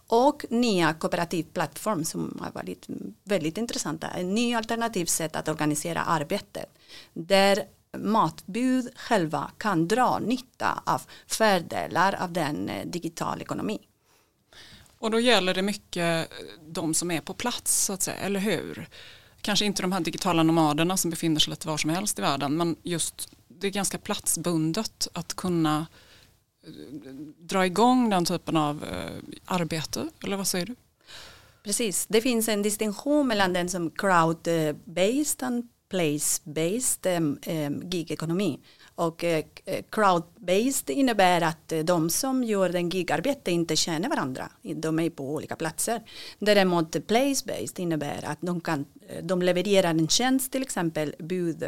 och 0.08 0.44
nya 0.50 0.94
kooperativ 0.94 1.46
plattform 1.52 2.04
som 2.04 2.38
har 2.40 2.50
varit 2.50 2.86
väldigt 3.24 3.58
intressanta. 3.58 4.08
En 4.08 4.34
ny 4.34 4.54
alternativ 4.54 5.06
sätt 5.06 5.36
att 5.36 5.48
organisera 5.48 6.02
arbetet 6.02 6.66
där 7.12 7.64
matbud 7.98 8.88
själva 8.96 9.50
kan 9.58 9.88
dra 9.88 10.18
nytta 10.18 10.82
av 10.86 11.02
fördelar 11.26 12.16
av 12.20 12.32
den 12.32 12.68
eh, 12.68 12.86
digitala 12.86 13.40
ekonomin. 13.40 13.82
Och 14.98 15.10
då 15.10 15.20
gäller 15.20 15.54
det 15.54 15.62
mycket 15.62 16.30
de 16.68 16.94
som 16.94 17.10
är 17.10 17.20
på 17.20 17.34
plats 17.34 17.84
så 17.84 17.92
att 17.92 18.02
säga, 18.02 18.16
eller 18.16 18.40
hur? 18.40 18.88
Kanske 19.40 19.64
inte 19.64 19.82
de 19.82 19.92
här 19.92 20.00
digitala 20.00 20.42
nomaderna 20.42 20.96
som 20.96 21.10
befinner 21.10 21.40
sig 21.40 21.50
lite 21.50 21.68
var 21.68 21.76
som 21.76 21.90
helst 21.90 22.18
i 22.18 22.22
världen 22.22 22.56
men 22.56 22.76
just 22.82 23.28
det 23.48 23.66
är 23.66 23.70
ganska 23.70 23.98
platsbundet 23.98 25.08
att 25.12 25.34
kunna 25.34 25.86
eh, 26.66 27.12
dra 27.38 27.66
igång 27.66 28.10
den 28.10 28.24
typen 28.24 28.56
av 28.56 28.84
eh, 28.84 29.40
arbete 29.44 30.08
eller 30.24 30.36
vad 30.36 30.46
säger 30.46 30.66
du? 30.66 30.74
Precis, 31.64 32.06
det 32.06 32.20
finns 32.20 32.48
en 32.48 32.62
distinktion 32.62 33.28
mellan 33.28 33.52
den 33.52 33.68
som 33.68 33.90
crowd-based 33.90 35.58
och 35.58 35.64
place-based 35.88 37.06
eh, 37.42 37.70
gig-ekonomi. 37.70 38.58
Och 38.98 39.24
eh, 39.24 39.44
eh 39.64 39.84
crowd-based 39.90 40.90
innebär 40.90 41.40
att 41.40 41.72
eh, 41.72 41.78
de 41.78 42.10
som 42.10 42.44
gör 42.44 42.68
den 42.68 42.88
gigarbete 42.88 43.50
inte 43.50 43.76
känner 43.76 44.08
varandra. 44.08 44.50
De 44.62 44.98
är 44.98 45.10
på 45.10 45.34
olika 45.34 45.56
platser. 45.56 46.02
Däremot 46.38 46.96
eh, 46.96 47.02
place-based 47.02 47.80
innebär 47.80 48.24
att 48.24 48.38
de, 48.40 48.60
kan, 48.60 48.84
de 49.22 49.42
levererar 49.42 49.90
en 49.90 50.08
tjänst, 50.08 50.52
till 50.52 50.62
exempel 50.62 51.14
bud, 51.18 51.64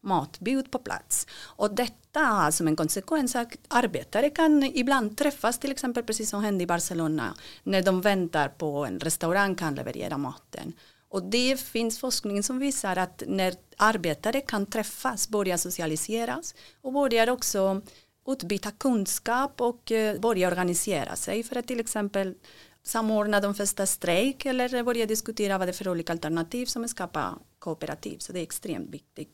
matbud 0.00 0.70
på 0.70 0.78
plats. 0.78 1.26
Och 1.42 1.74
detta 1.74 2.20
har 2.20 2.50
som 2.50 2.68
en 2.68 2.76
konsekvens 2.76 3.36
att 3.36 3.58
arbetare 3.68 4.30
kan 4.30 4.62
ibland 4.62 5.16
träffas, 5.16 5.58
till 5.58 5.70
exempel 5.70 6.04
precis 6.04 6.30
som 6.30 6.44
hände 6.44 6.64
i 6.64 6.66
Barcelona, 6.66 7.34
när 7.62 7.82
de 7.82 8.00
väntar 8.00 8.48
på 8.48 8.84
en 8.84 9.00
restaurang 9.00 9.54
kan 9.54 9.74
leverera 9.74 10.18
maten. 10.18 10.72
Och 11.08 11.22
det 11.22 11.60
finns 11.60 11.98
forskning 11.98 12.42
som 12.42 12.58
visar 12.58 12.96
att 12.96 13.22
när 13.26 13.54
arbetare 13.76 14.40
kan 14.40 14.66
träffas, 14.66 15.28
börja 15.28 15.58
socialiseras 15.58 16.54
och 16.82 16.92
börjar 16.92 17.30
också 17.30 17.82
utbyta 18.26 18.70
kunskap 18.70 19.60
och 19.60 19.92
eh, 19.92 20.20
börja 20.20 20.48
organisera 20.48 21.16
sig 21.16 21.42
för 21.42 21.56
att 21.56 21.66
till 21.66 21.80
exempel 21.80 22.34
samordna 22.82 23.40
de 23.40 23.54
första 23.54 23.86
strejk 23.86 24.46
eller 24.46 24.82
börja 24.82 25.06
diskutera 25.06 25.58
vad 25.58 25.68
det 25.68 25.70
är 25.70 25.72
för 25.72 25.88
olika 25.88 26.12
alternativ 26.12 26.66
som 26.66 26.88
skapar 26.88 27.34
kooperativ. 27.58 28.18
Så 28.18 28.32
det 28.32 28.38
är 28.38 28.42
extremt 28.42 28.90
viktigt. 28.90 29.32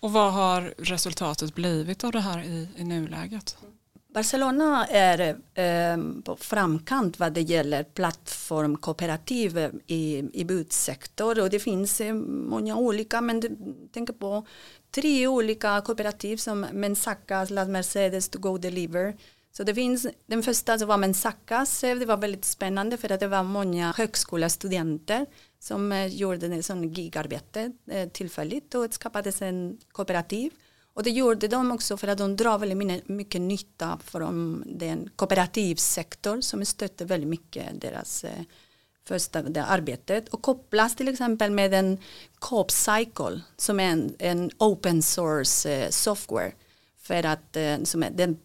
Och 0.00 0.12
vad 0.12 0.32
har 0.32 0.74
resultatet 0.78 1.54
blivit 1.54 2.04
av 2.04 2.12
det 2.12 2.20
här 2.20 2.44
i, 2.44 2.68
i 2.76 2.84
nuläget? 2.84 3.56
Barcelona 4.14 4.86
är 4.86 5.36
eh, 5.54 6.22
på 6.24 6.36
framkant 6.36 7.18
vad 7.18 7.32
det 7.32 7.40
gäller 7.40 7.84
plattformkooperativ 7.84 9.58
eh, 9.58 9.70
i, 9.86 10.30
i 10.32 10.44
budsektor 10.44 11.40
och 11.40 11.50
det 11.50 11.58
finns 11.58 12.00
eh, 12.00 12.14
många 12.14 12.76
olika 12.76 13.20
men 13.20 13.40
det, 13.40 13.50
tänker 13.92 14.12
på 14.12 14.46
tre 14.90 15.26
olika 15.26 15.80
kooperativ 15.80 16.36
som 16.36 16.60
Mensacas, 16.60 17.50
Las 17.50 17.68
Mercedes, 17.68 18.28
To 18.28 18.38
Go 18.38 18.58
Deliver. 18.58 19.16
Så 19.52 19.62
det 19.62 19.74
finns, 19.74 20.06
den 20.26 20.42
första 20.42 20.78
så 20.78 20.86
var 20.86 20.96
Mensacas, 20.96 21.80
det 21.80 22.06
var 22.06 22.16
väldigt 22.16 22.44
spännande 22.44 22.96
för 22.96 23.12
att 23.12 23.20
det 23.20 23.28
var 23.28 23.42
många 23.42 23.92
högskolestudenter 23.96 25.26
som 25.58 25.92
eh, 25.92 26.06
gjorde 26.06 26.46
en 26.46 26.62
sån 26.62 26.92
gigarbete 26.92 27.72
eh, 27.90 28.08
tillfälligt 28.08 28.74
och 28.74 28.94
skapades 28.94 29.42
en 29.42 29.78
kooperativ. 29.92 30.52
Och 30.94 31.02
det 31.02 31.10
gjorde 31.10 31.48
de 31.48 31.72
också 31.72 31.96
för 31.96 32.08
att 32.08 32.18
de 32.18 32.36
drar 32.36 32.58
väldigt 32.58 33.08
mycket 33.08 33.40
nytta 33.40 33.98
från 34.04 34.64
den 34.66 35.10
kooperativsektor 35.16 36.40
som 36.40 36.64
stötte 36.64 37.04
väldigt 37.04 37.30
mycket 37.30 37.80
deras 37.80 38.24
eh, 38.24 38.42
första 39.04 39.42
det 39.42 39.64
arbetet. 39.64 40.28
Och 40.28 40.42
kopplas 40.42 40.96
till 40.96 41.08
exempel 41.08 41.50
med 41.50 41.74
en 41.74 41.98
Coop 42.38 42.70
Cycle 42.70 43.40
som 43.56 43.80
är 43.80 43.84
en, 43.84 44.14
en 44.18 44.50
open 44.58 45.02
source 45.02 45.72
eh, 45.72 45.90
software. 45.90 46.52
För 46.98 47.26
att 47.26 47.56
eh, 47.56 47.82
som 47.82 48.02
är 48.02 48.10
den, 48.10 48.38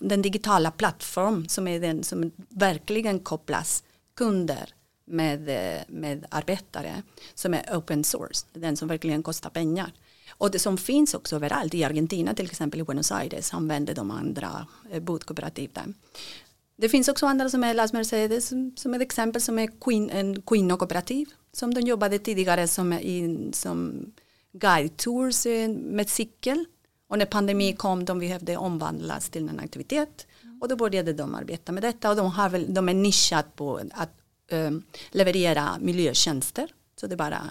den 0.00 0.22
digitala 0.22 0.70
plattform 0.70 1.48
som 1.48 1.68
är 1.68 1.80
den 1.80 2.04
som 2.04 2.32
verkligen 2.48 3.20
kopplas 3.20 3.84
kunder 4.14 4.74
med, 5.04 5.40
med 5.88 6.26
arbetare 6.30 7.02
som 7.34 7.54
är 7.54 7.76
open 7.76 8.04
source, 8.04 8.46
den 8.52 8.76
som 8.76 8.88
verkligen 8.88 9.22
kostar 9.22 9.50
pengar. 9.50 9.92
Och 10.38 10.50
det 10.50 10.58
som 10.58 10.76
finns 10.78 11.14
också 11.14 11.36
överallt 11.36 11.74
i 11.74 11.84
Argentina 11.84 12.34
till 12.34 12.46
exempel 12.46 12.80
i 12.80 12.84
Buenos 12.84 13.12
Aires 13.12 13.54
använder 13.54 13.94
de 13.94 14.10
andra 14.10 14.66
eh, 14.90 15.02
där. 15.02 15.94
Det 16.78 16.88
finns 16.88 17.08
också 17.08 17.26
andra 17.26 17.50
som 17.50 17.64
är 17.64 17.74
Las 17.74 17.92
Mercedes 17.92 18.52
som 18.76 18.94
ett 18.94 19.02
exempel 19.02 19.42
som 19.42 19.58
är 19.58 19.70
queen, 19.80 20.10
en 20.10 20.42
kvinnokooperativ 20.42 21.26
som 21.52 21.74
de 21.74 21.80
jobbade 21.80 22.18
tidigare 22.18 22.68
som, 22.68 22.92
i, 22.92 23.50
som 23.52 24.06
guide 24.52 24.96
tours 24.96 25.46
eh, 25.46 25.68
med 25.68 26.08
cykel. 26.08 26.64
Och 27.08 27.18
när 27.18 27.26
pandemin 27.26 27.76
kom 27.76 28.04
de 28.04 28.18
behövde 28.18 28.56
omvandlas 28.56 29.28
till 29.28 29.48
en 29.48 29.60
aktivitet. 29.60 30.26
Och 30.60 30.68
då 30.68 30.76
började 30.76 31.12
de 31.12 31.34
arbeta 31.34 31.72
med 31.72 31.82
detta. 31.82 32.10
Och 32.10 32.16
de, 32.16 32.30
har 32.30 32.48
väl, 32.48 32.74
de 32.74 32.88
är 32.88 32.94
nischat 32.94 33.56
på 33.56 33.80
att 33.92 34.10
um, 34.50 34.82
leverera 35.10 35.78
miljötjänster. 35.80 36.68
Så 37.00 37.06
det 37.06 37.14
är 37.14 37.16
bara 37.16 37.42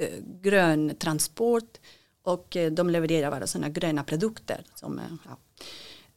uh, 0.00 0.40
grön 0.42 0.94
transport 0.98 1.78
och 2.24 2.56
eh, 2.56 2.72
de 2.72 2.90
levererar 2.90 3.30
bara 3.30 3.46
sådana 3.46 3.68
gröna 3.68 4.04
produkter. 4.04 4.64
Som, 4.74 4.98
eh, 4.98 5.04
ja. 5.24 5.38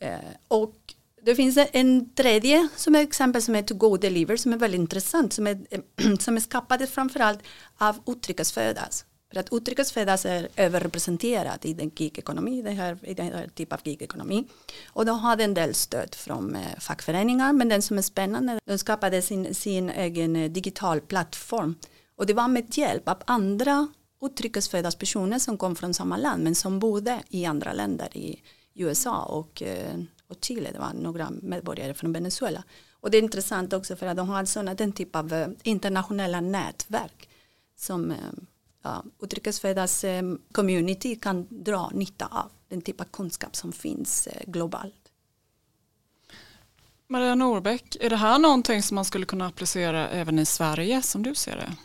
Eh, 0.08 0.20
och 0.48 0.76
Det 1.22 1.36
finns 1.36 1.58
en 1.72 2.14
tredje 2.14 2.68
som 2.76 2.96
är 2.96 3.00
exempel 3.00 3.42
som 3.42 3.56
är 3.56 3.62
To 3.62 3.76
Go 3.76 3.98
Deliver 3.98 4.38
som 4.38 4.54
är 4.54 4.58
väldigt 4.58 4.80
intressant 4.80 5.34
som 5.34 5.48
är, 5.48 5.58
som 6.20 6.36
är 6.36 6.40
skapade 6.40 6.88
framförallt 6.88 7.40
av 7.78 8.00
utrikesfödas. 8.06 9.06
För 9.32 9.40
att 9.40 9.48
utrikesfödas 9.52 10.26
är 10.26 10.48
överrepresenterat 10.56 11.66
i 11.66 11.74
den 11.74 11.92
gigekonomi, 11.96 12.62
den 12.62 12.76
här, 12.76 13.00
i 13.04 13.14
den 13.14 13.26
här 13.26 13.48
typen 13.48 13.78
av 13.78 13.88
gigekonomi. 13.88 14.48
Och 14.88 15.06
de 15.06 15.20
hade 15.20 15.44
en 15.44 15.54
del 15.54 15.74
stöd 15.74 16.16
från 16.16 16.58
fackföreningar 16.80 17.54
men 17.54 17.70
den 17.70 17.82
som 17.82 17.98
är 17.98 18.02
spännande, 18.02 18.60
de 18.66 18.78
skapade 18.78 19.22
sin, 19.22 19.56
sin 19.56 19.90
egen 19.90 20.54
digital 20.54 21.02
plattform. 21.02 21.76
Och 22.18 22.26
det 22.26 22.34
var 22.34 22.48
med 22.48 22.78
hjälp 22.78 23.10
av 23.10 23.18
andra 23.26 23.88
utrikesfödda 24.22 24.92
personer 24.92 25.40
som 25.40 25.58
kom 25.58 25.76
från 25.76 25.94
samma 25.94 26.18
land 26.18 26.44
men 26.44 26.56
som 26.56 26.80
bodde 26.80 27.24
i 27.30 27.46
andra 27.46 27.74
länder 27.74 28.18
i 28.18 28.42
USA 28.74 29.24
och, 29.24 29.62
eh, 29.62 30.00
och 30.28 30.38
Chile. 30.42 30.72
Det 30.72 30.80
var 30.80 30.94
några 30.94 31.30
medborgare 31.42 31.94
från 31.94 32.14
Venezuela. 32.14 32.64
Och 32.92 33.12
det 33.12 33.18
är 33.18 33.22
intressant 33.22 33.74
också 33.74 33.96
för 33.96 34.06
att 34.06 34.18
de 34.18 34.30
har 34.30 34.46
sådana, 34.46 34.74
den 34.74 34.92
typ 34.92 35.16
av 35.16 35.34
eh, 35.34 35.48
internationella 35.64 36.42
nätverk 36.42 37.30
som 37.76 38.12
eh, 38.12 38.18
ja, 38.84 39.04
utrikesföddas 39.22 40.06
community 40.52 41.16
kan 41.16 41.48
dra 41.50 41.90
nytta 41.94 42.26
av 42.26 42.52
den 42.68 42.82
typ 42.82 43.02
av 43.02 43.06
kunskap 43.06 43.56
som 43.56 43.72
finns 43.72 44.28
globalt. 44.46 44.94
Maria 47.10 47.36
Norbeck, 47.36 47.98
är 48.00 48.10
det 48.10 48.16
här 48.16 48.40
någonting 48.40 48.84
som 48.84 48.96
man 48.96 49.06
skulle 49.06 49.26
kunna 49.26 49.48
applicera 49.48 50.10
även 50.10 50.40
i 50.40 50.46
Sverige 50.46 51.02
som 51.02 51.24
du 51.24 51.36
ser 51.36 51.56
det? 51.56 51.76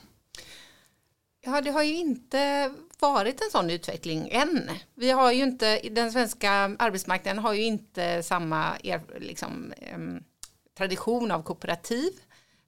Ja, 1.44 1.60
det 1.60 1.70
har 1.70 1.82
ju 1.82 1.94
inte 1.94 2.72
varit 3.00 3.40
en 3.40 3.50
sån 3.50 3.70
utveckling 3.70 4.28
än. 4.32 4.70
Vi 4.94 5.10
har 5.10 5.32
ju 5.32 5.42
inte, 5.42 5.80
den 5.90 6.12
svenska 6.12 6.50
arbetsmarknaden 6.78 7.42
har 7.42 7.52
ju 7.52 7.62
inte 7.62 8.22
samma 8.22 8.76
er, 8.82 9.00
liksom, 9.20 9.72
tradition 10.78 11.30
av 11.30 11.42
kooperativ. 11.42 12.12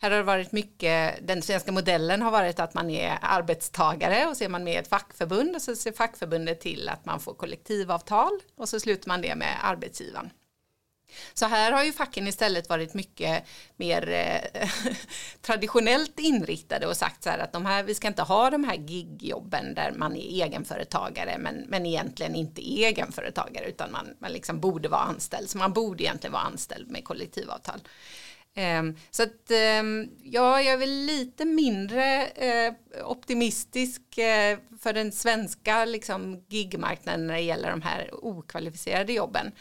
Här 0.00 0.10
har 0.10 0.18
det 0.18 0.24
varit 0.24 0.52
mycket, 0.52 1.26
den 1.26 1.42
svenska 1.42 1.72
modellen 1.72 2.22
har 2.22 2.30
varit 2.30 2.60
att 2.60 2.74
man 2.74 2.90
är 2.90 3.18
arbetstagare 3.22 4.26
och 4.26 4.36
så 4.36 4.44
är 4.44 4.48
man 4.48 4.64
med 4.64 4.74
i 4.74 4.76
ett 4.76 4.88
fackförbund 4.88 5.56
och 5.56 5.62
så 5.62 5.76
ser 5.76 5.92
fackförbundet 5.92 6.60
till 6.60 6.88
att 6.88 7.04
man 7.04 7.20
får 7.20 7.34
kollektivavtal 7.34 8.40
och 8.56 8.68
så 8.68 8.80
sluter 8.80 9.08
man 9.08 9.22
det 9.22 9.34
med 9.34 9.56
arbetsgivaren. 9.62 10.30
Så 11.34 11.46
här 11.46 11.72
har 11.72 11.84
ju 11.84 11.92
facken 11.92 12.26
istället 12.26 12.68
varit 12.68 12.94
mycket 12.94 13.44
mer 13.76 14.08
eh, 14.08 14.68
traditionellt 15.42 16.18
inriktade 16.18 16.86
och 16.86 16.96
sagt 16.96 17.22
så 17.22 17.30
här 17.30 17.38
att 17.38 17.52
de 17.52 17.66
här, 17.66 17.82
vi 17.82 17.94
ska 17.94 18.08
inte 18.08 18.22
ha 18.22 18.50
de 18.50 18.64
här 18.64 18.76
gigjobben 18.76 19.74
där 19.74 19.92
man 19.92 20.16
är 20.16 20.44
egenföretagare 20.44 21.38
men, 21.38 21.64
men 21.68 21.86
egentligen 21.86 22.34
inte 22.34 22.70
egenföretagare 22.70 23.64
utan 23.68 23.92
man, 23.92 24.06
man 24.18 24.32
liksom 24.32 24.60
borde 24.60 24.88
vara 24.88 25.00
anställd. 25.00 25.50
Så 25.50 25.58
man 25.58 25.72
borde 25.72 26.02
egentligen 26.02 26.32
vara 26.32 26.42
anställd 26.42 26.90
med 26.90 27.04
kollektivavtal. 27.04 27.80
Eh, 28.54 28.82
så 29.10 29.22
att 29.22 29.50
eh, 29.50 29.82
ja, 30.22 30.62
jag 30.62 30.66
är 30.66 30.76
väl 30.76 30.90
lite 30.90 31.44
mindre 31.44 32.26
eh, 32.26 32.74
optimistisk 33.04 34.18
eh, 34.18 34.58
för 34.80 34.92
den 34.92 35.12
svenska 35.12 35.84
liksom, 35.84 36.44
gigmarknaden 36.48 37.26
när 37.26 37.34
det 37.34 37.40
gäller 37.40 37.70
de 37.70 37.82
här 37.82 38.24
okvalificerade 38.24 39.12
jobben. 39.12 39.52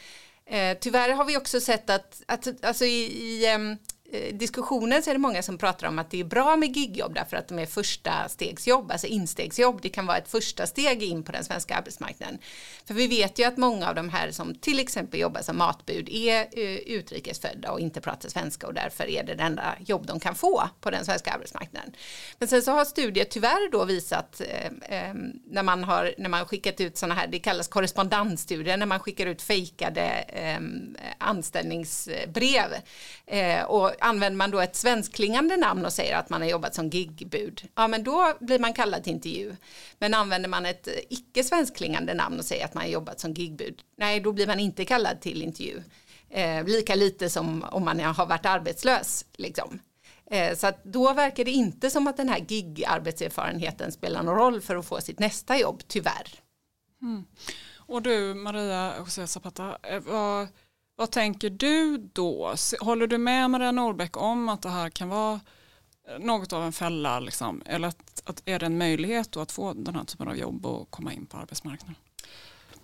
Eh, 0.45 0.77
tyvärr 0.81 1.09
har 1.09 1.25
vi 1.25 1.37
också 1.37 1.59
sett 1.59 1.89
att, 1.89 2.21
att 2.27 2.65
alltså 2.65 2.85
i, 2.85 3.03
i 3.21 3.45
ehm, 3.45 3.77
Eh, 4.13 4.33
diskussionen 4.33 5.03
så 5.03 5.09
är 5.09 5.13
det 5.13 5.19
många 5.19 5.41
som 5.41 5.57
pratar 5.57 5.87
om 5.87 5.99
att 5.99 6.11
det 6.11 6.19
är 6.19 6.23
bra 6.23 6.55
med 6.55 6.77
gigjobb 6.77 7.13
därför 7.13 7.37
att 7.37 7.47
de 7.47 7.59
är 7.59 7.65
första 7.65 8.29
stegsjobb, 8.29 8.91
alltså 8.91 9.07
instegsjobb. 9.07 9.79
Det 9.81 9.89
kan 9.89 10.05
vara 10.05 10.17
ett 10.17 10.27
första 10.27 10.67
steg 10.67 11.03
in 11.03 11.23
på 11.23 11.31
den 11.31 11.43
svenska 11.43 11.75
arbetsmarknaden. 11.75 12.37
För 12.85 12.93
vi 12.93 13.07
vet 13.07 13.39
ju 13.39 13.43
att 13.43 13.57
många 13.57 13.89
av 13.89 13.95
de 13.95 14.09
här 14.09 14.31
som 14.31 14.55
till 14.55 14.79
exempel 14.79 15.19
jobbar 15.19 15.41
som 15.41 15.57
matbud 15.57 16.09
är 16.09 16.41
eh, 16.41 16.77
utrikesfödda 16.77 17.71
och 17.71 17.79
inte 17.79 18.01
pratar 18.01 18.29
svenska 18.29 18.67
och 18.67 18.73
därför 18.73 19.09
är 19.09 19.23
det 19.23 19.35
det 19.35 19.43
enda 19.43 19.75
jobb 19.79 20.07
de 20.07 20.19
kan 20.19 20.35
få 20.35 20.69
på 20.81 20.91
den 20.91 21.05
svenska 21.05 21.31
arbetsmarknaden. 21.31 21.91
Men 22.39 22.47
sen 22.47 22.61
så 22.61 22.71
har 22.71 22.85
studier 22.85 23.25
tyvärr 23.25 23.71
då 23.71 23.85
visat 23.85 24.41
eh, 24.41 25.13
när 25.45 25.63
man 25.63 25.83
har 25.83 26.13
när 26.17 26.29
man 26.29 26.45
skickat 26.45 26.81
ut 26.81 26.97
sådana 26.97 27.15
här, 27.15 27.27
det 27.27 27.39
kallas 27.39 27.67
korrespondensstudier, 27.67 28.77
när 28.77 28.85
man 28.85 28.99
skickar 28.99 29.25
ut 29.25 29.41
fejkade 29.41 30.25
anställningsbrev 31.17 32.69
och 33.67 34.02
använder 34.03 34.37
man 34.37 34.51
då 34.51 34.59
ett 34.59 34.75
svenskklingande 34.75 35.57
namn 35.57 35.85
och 35.85 35.93
säger 35.93 36.17
att 36.17 36.29
man 36.29 36.41
har 36.41 36.49
jobbat 36.49 36.75
som 36.75 36.89
gigbud, 36.89 37.69
ja 37.75 37.87
men 37.87 38.03
då 38.03 38.33
blir 38.39 38.59
man 38.59 38.73
kallad 38.73 39.03
till 39.03 39.13
intervju. 39.13 39.55
Men 39.99 40.13
använder 40.13 40.49
man 40.49 40.65
ett 40.65 40.87
icke 41.09 41.43
svenskklingande 41.43 42.13
namn 42.13 42.39
och 42.39 42.45
säger 42.45 42.65
att 42.65 42.73
man 42.73 42.83
har 42.83 42.89
jobbat 42.89 43.19
som 43.19 43.33
gigbud, 43.33 43.81
nej 43.97 44.19
då 44.19 44.31
blir 44.31 44.47
man 44.47 44.59
inte 44.59 44.85
kallad 44.85 45.21
till 45.21 45.41
intervju. 45.41 45.81
Eh, 46.29 46.65
lika 46.65 46.95
lite 46.95 47.29
som 47.29 47.63
om 47.63 47.85
man 47.85 47.99
har 47.99 48.25
varit 48.25 48.45
arbetslös. 48.45 49.25
Liksom. 49.33 49.79
Eh, 50.25 50.55
så 50.55 50.67
att 50.67 50.83
då 50.83 51.13
verkar 51.13 51.45
det 51.45 51.51
inte 51.51 51.89
som 51.89 52.07
att 52.07 52.17
den 52.17 52.29
här 52.29 52.39
gig-arbetserfarenheten 52.39 53.91
spelar 53.91 54.23
någon 54.23 54.35
roll 54.35 54.61
för 54.61 54.75
att 54.75 54.85
få 54.85 55.01
sitt 55.01 55.19
nästa 55.19 55.57
jobb, 55.57 55.81
tyvärr. 55.87 56.27
Mm. 57.01 57.25
Och 57.75 58.01
du 58.01 58.33
Maria 58.33 58.93
José 58.97 59.27
Zapata, 59.27 59.77
eh, 59.83 59.99
vad 59.99 60.47
vad 60.95 61.11
tänker 61.11 61.49
du 61.49 61.97
då? 62.13 62.55
Håller 62.79 63.07
du 63.07 63.17
med 63.17 63.49
Maria 63.49 63.71
Norbeck 63.71 64.17
om 64.17 64.49
att 64.49 64.61
det 64.61 64.69
här 64.69 64.89
kan 64.89 65.09
vara 65.09 65.39
eh, 66.07 66.19
något 66.19 66.53
av 66.53 66.63
en 66.63 66.73
fälla? 66.73 67.19
Liksom? 67.19 67.61
Eller 67.65 67.87
att, 67.87 68.23
att 68.25 68.41
är 68.45 68.59
det 68.59 68.65
en 68.65 68.77
möjlighet 68.77 69.37
att 69.37 69.51
få 69.51 69.73
den 69.73 69.95
här 69.95 70.03
typen 70.03 70.27
av 70.27 70.37
jobb 70.37 70.65
och 70.65 70.91
komma 70.91 71.13
in 71.13 71.25
på 71.25 71.37
arbetsmarknaden? 71.37 71.95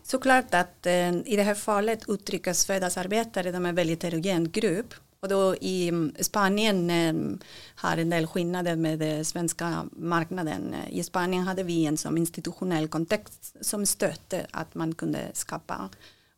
Såklart 0.03 0.53
att 0.53 0.85
eh, 0.85 1.09
i 1.09 1.35
det 1.35 1.43
här 1.43 1.55
fallet 1.55 2.09
utrikesföddas 2.09 2.97
arbetare, 2.97 3.51
de 3.51 3.65
är 3.65 3.69
en 3.69 3.75
väldigt 3.75 4.03
heterogen 4.03 4.51
grupp. 4.51 4.93
Och 5.21 5.29
då 5.29 5.55
i 5.55 5.89
mm, 5.89 6.15
Spanien 6.19 6.89
eh, 6.89 7.39
har 7.75 7.97
en 7.97 8.09
del 8.09 8.27
skillnader 8.27 8.75
med 8.75 8.99
den 8.99 9.25
svenska 9.25 9.85
marknaden. 9.91 10.75
I 10.89 11.03
Spanien 11.03 11.43
hade 11.43 11.63
vi 11.63 11.85
en 11.85 11.97
som 11.97 12.17
institutionell 12.17 12.87
kontext 12.87 13.55
som 13.61 13.85
stötte 13.85 14.47
att 14.51 14.75
man 14.75 14.95
kunde 14.95 15.31
skapa 15.33 15.89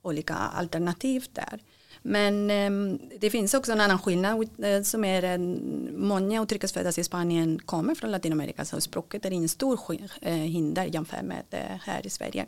olika 0.01 0.35
alternativ 0.35 1.25
där. 1.33 1.59
Men 2.01 2.51
eh, 2.51 2.97
det 3.19 3.29
finns 3.29 3.53
också 3.53 3.71
en 3.71 3.81
annan 3.81 3.99
skillnad 3.99 4.49
eh, 4.63 4.81
som 4.81 5.05
är 5.05 5.23
att 5.23 5.39
många 5.97 6.41
utrikesfödda 6.41 6.89
i 6.89 7.03
Spanien 7.03 7.59
kommer 7.59 7.95
från 7.95 8.11
Latinamerika 8.11 8.65
så 8.65 8.81
språket 8.81 9.25
är 9.25 9.31
en 9.31 9.49
stor 9.49 9.79
eh, 10.21 10.33
hinder 10.33 10.85
jämfört 10.85 11.23
med 11.23 11.43
eh, 11.49 11.77
här 11.81 12.07
i 12.07 12.09
Sverige. 12.09 12.45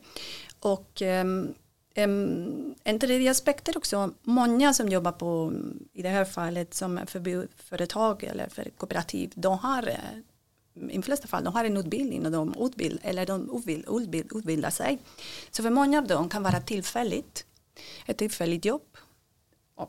Och 0.59 1.01
ehm, 1.01 1.53
ehm, 1.95 2.75
en 2.83 2.99
tredje 2.99 3.31
aspekt 3.31 3.69
är 3.69 3.77
också 3.77 4.11
många 4.21 4.73
som 4.73 4.89
jobbar 4.89 5.11
på 5.11 5.53
i 5.93 6.01
det 6.01 6.09
här 6.09 6.25
fallet 6.25 6.73
som 6.73 6.99
företag 7.57 8.23
eller 8.23 8.49
för 8.49 8.69
kooperativ 8.77 9.31
de 9.35 9.57
har 9.57 9.87
eh, 9.87 10.19
i 10.75 10.95
de 10.95 11.01
flesta 11.01 11.27
fall 11.27 11.43
de 11.43 11.53
har 11.53 11.65
en 11.65 11.77
utbildning 11.77 12.25
och 12.25 12.31
de 12.31 12.55
utbild, 12.59 12.99
eller 13.03 13.25
de 13.25 13.57
utbild, 13.57 13.85
utbild, 13.89 14.31
utbildar 14.35 14.69
sig. 14.69 14.99
Så 15.51 15.63
för 15.63 15.69
många 15.69 15.97
av 15.97 16.07
dem 16.07 16.29
kan 16.29 16.43
vara 16.43 16.59
tillfälligt, 16.59 17.45
ett 18.05 18.17
tillfälligt 18.17 18.65
jobb. 18.65 18.97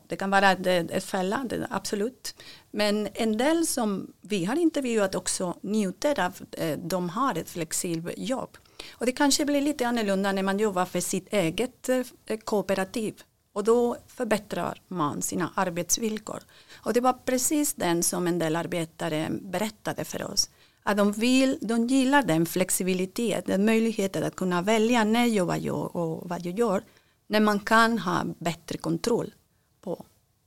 Det 0.07 0.15
kan 0.15 0.29
vara 0.29 0.51
ett, 0.51 1.03
fälla, 1.03 1.45
absolut. 1.69 2.35
Men 2.71 3.07
en 3.13 3.37
del 3.37 3.67
som 3.67 4.13
vi 4.21 4.45
har 4.45 4.55
intervjuat 4.55 5.15
också 5.15 5.57
njuter 5.61 6.19
av, 6.19 6.41
eh, 6.51 6.77
de 6.77 7.09
har 7.09 7.37
ett 7.37 7.49
flexibelt 7.49 8.17
jobb. 8.17 8.57
Och 8.91 9.05
det 9.05 9.11
kanske 9.11 9.45
blir 9.45 9.61
lite 9.61 9.87
annorlunda 9.87 10.31
när 10.31 10.43
man 10.43 10.59
jobbar 10.59 10.85
för 10.85 10.99
sitt 10.99 11.33
eget 11.33 11.89
eh, 11.89 12.03
kooperativ. 12.43 13.21
Och 13.53 13.63
då 13.63 13.97
förbättrar 14.07 14.81
man 14.87 15.21
sina 15.21 15.51
arbetsvillkor. 15.55 16.43
Och 16.75 16.93
det 16.93 17.01
var 17.01 17.13
precis 17.13 17.73
den 17.73 18.03
som 18.03 18.27
en 18.27 18.39
del 18.39 18.55
arbetare 18.55 19.29
berättade 19.41 20.05
för 20.05 20.31
oss 20.31 20.49
att 20.87 20.97
de, 20.97 21.11
vill, 21.11 21.57
de 21.61 21.87
gillar 21.87 22.23
den 22.23 22.45
flexibilitet, 22.45 23.45
den 23.45 23.65
möjligheten 23.65 24.23
att 24.23 24.35
kunna 24.35 24.61
välja 24.61 25.03
när 25.03 25.25
jag 25.25 25.57
gör 25.57 25.97
och 25.97 26.29
vad 26.29 26.45
jag 26.45 26.59
gör, 26.59 26.83
när 27.27 27.39
man 27.39 27.59
kan 27.59 27.99
ha 27.99 28.25
bättre 28.39 28.77
kontroll 28.77 29.33
på 29.81 30.05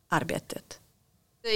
arbetet. 0.08 0.80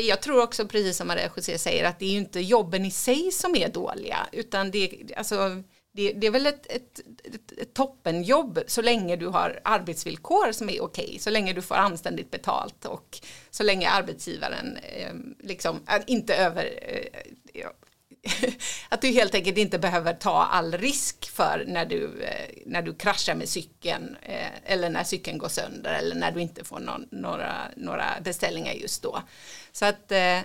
Jag 0.08 0.22
tror 0.22 0.42
också 0.42 0.68
precis 0.68 0.96
som 0.96 1.08
Maria 1.08 1.30
José 1.36 1.58
säger 1.58 1.84
att 1.84 1.98
det 1.98 2.04
är 2.04 2.10
ju 2.10 2.18
inte 2.18 2.40
jobben 2.40 2.84
i 2.84 2.90
sig 2.90 3.30
som 3.32 3.56
är 3.56 3.68
dåliga 3.68 4.26
utan 4.32 4.70
det, 4.70 5.12
alltså, 5.16 5.62
det, 5.92 6.12
det 6.12 6.26
är 6.26 6.30
väl 6.30 6.46
ett, 6.46 6.66
ett, 6.66 7.00
ett, 7.24 7.52
ett, 7.58 7.74
toppenjobb 7.74 8.60
så 8.66 8.82
länge 8.82 9.16
du 9.16 9.26
har 9.26 9.60
arbetsvillkor 9.64 10.52
som 10.52 10.68
är 10.68 10.82
okej, 10.82 11.04
okay, 11.04 11.18
så 11.18 11.30
länge 11.30 11.52
du 11.52 11.62
får 11.62 11.74
anständigt 11.74 12.30
betalt 12.30 12.84
och 12.84 13.20
så 13.50 13.62
länge 13.62 13.90
arbetsgivaren 13.90 14.76
eh, 14.76 15.14
liksom 15.38 15.80
inte 16.06 16.36
över 16.36 16.64
eh, 17.54 17.66
att 18.88 19.00
du 19.00 19.08
helt 19.08 19.34
enkelt 19.34 19.58
inte 19.58 19.78
behöver 19.78 20.14
ta 20.14 20.44
all 20.44 20.72
risk 20.78 21.30
för 21.30 21.64
när 21.68 21.86
du, 21.86 22.22
eh, 22.22 22.62
när 22.66 22.82
du 22.82 22.94
kraschar 22.94 23.34
med 23.34 23.48
cykeln 23.48 24.16
eh, 24.22 24.72
eller 24.72 24.90
när 24.90 25.04
cykeln 25.04 25.38
går 25.38 25.48
sönder 25.48 25.94
eller 25.94 26.14
när 26.14 26.32
du 26.32 26.40
inte 26.40 26.64
får 26.64 26.80
någon, 26.80 27.08
några, 27.10 27.54
några 27.76 28.06
beställningar 28.24 28.72
just 28.72 29.02
då. 29.02 29.22
Så 29.72 29.84
att, 29.84 30.12
eh, 30.12 30.38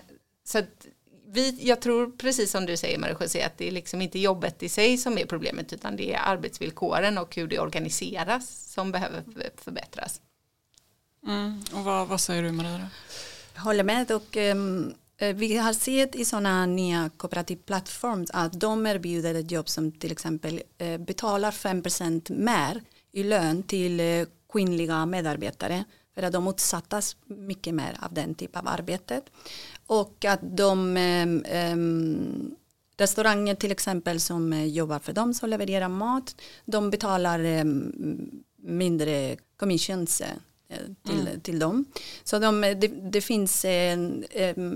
så 0.44 0.60
att 0.60 0.88
vi, 1.28 1.58
jag 1.62 1.82
tror 1.82 2.12
precis 2.18 2.52
som 2.52 2.66
du 2.66 2.78
säger 2.78 2.98
Marie-José 2.98 3.44
att 3.44 3.58
det 3.58 3.68
är 3.68 3.72
liksom 3.72 4.02
inte 4.02 4.20
jobbet 4.20 4.63
i 4.63 4.70
sig 4.70 4.98
som 4.98 5.18
är 5.18 5.26
problemet 5.26 5.74
utan 5.74 5.96
det 5.96 6.13
är 6.13 6.20
arbetsvillkoren 6.20 7.18
och 7.18 7.36
hur 7.36 7.48
det 7.48 7.60
organiseras 7.60 8.74
som 8.74 8.92
behöver 8.92 9.24
förbättras. 9.56 10.22
Mm. 11.28 11.63
Och 11.74 11.84
vad, 11.84 12.08
vad 12.08 12.22
säger 12.22 12.44
du 12.44 12.52
Maria? 12.52 12.90
Jag 13.56 13.62
håller 13.62 13.84
med 13.84 14.12
och 14.12 14.38
um, 14.38 14.94
Eh, 15.17 15.36
vi 15.36 15.58
har 15.58 15.73
sett 15.73 16.15
i 16.15 16.25
sådana 16.25 16.65
nya 16.65 17.10
kooperativ 17.17 17.56
plattformar 17.56 18.25
att 18.34 18.60
de 18.60 18.88
erbjuder 18.88 19.36
ett 19.36 19.51
jobb 19.51 19.69
som 19.69 19.91
till 19.91 20.12
exempel 20.12 20.62
eh, 20.77 20.97
betalar 20.97 21.51
5% 21.51 22.32
mer 22.32 22.82
i 23.12 23.23
lön 23.23 23.63
till 23.63 23.99
eh, 23.99 24.27
kvinnliga 24.53 25.06
medarbetare. 25.06 25.84
För 26.15 26.23
att 26.23 26.34
de 26.34 26.47
utsattas 26.47 27.15
mycket 27.25 27.73
mer 27.73 27.97
av 28.01 28.13
den 28.13 28.36
typ 28.36 28.58
av 28.58 28.67
arbetet. 28.67 29.23
Och 29.88 30.25
att 30.25 30.39
de 30.41 30.97
um, 31.73 32.56
restauranger 32.97 33.56
till 33.56 33.71
exempel 33.71 34.19
som 34.19 34.65
jobbar 34.67 34.99
för 34.99 35.13
dem 35.13 35.34
som 35.34 35.49
levererar 35.49 35.89
mat 35.89 36.36
de 36.65 36.89
betalar 36.89 37.39
ehm, 37.39 38.41
mindre 38.56 39.38
commissions 39.58 40.21
till, 41.03 41.27
mm. 41.27 41.39
till 41.41 41.60
dem. 41.60 41.86
Så 42.23 42.39
de, 42.39 42.62
det, 42.62 42.88
det, 42.88 43.21
finns 43.21 43.65
en, 43.65 44.25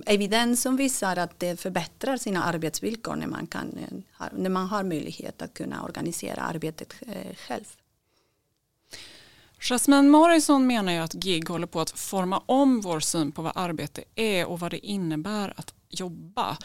evidens 0.06 0.62
som 0.62 0.76
visar 0.76 1.18
att 1.18 1.40
det 1.40 1.60
förbättrar 1.60 2.18
sina 2.18 2.44
arbetsvillkor 2.44 3.16
när 3.16 3.28
man, 3.28 3.48
kan, 3.48 3.78
eh, 3.78 4.28
när 4.32 4.50
man 4.50 4.68
har 4.68 4.84
möjlighet 4.84 5.42
att 5.42 5.54
kunna 5.54 5.84
organisera 5.84 6.42
arbetet 6.42 6.94
eh, 7.02 7.36
själv. 7.36 7.66
Jasmine 9.64 10.10
Morrison 10.10 10.68
menar 10.68 10.92
ju 10.92 10.98
att 10.98 11.26
GIG 11.26 11.50
håller 11.50 11.68
på 11.68 11.82
att 11.82 11.92
forma 12.00 12.44
om 12.46 12.82
vår 12.82 13.00
syn 13.00 13.32
på 13.32 13.42
vad 13.42 13.52
arbete 13.56 14.04
är 14.16 14.46
och 14.46 14.60
vad 14.60 14.72
det 14.72 14.86
innebär 14.86 15.54
att 15.58 15.74
jobba. 15.90 16.58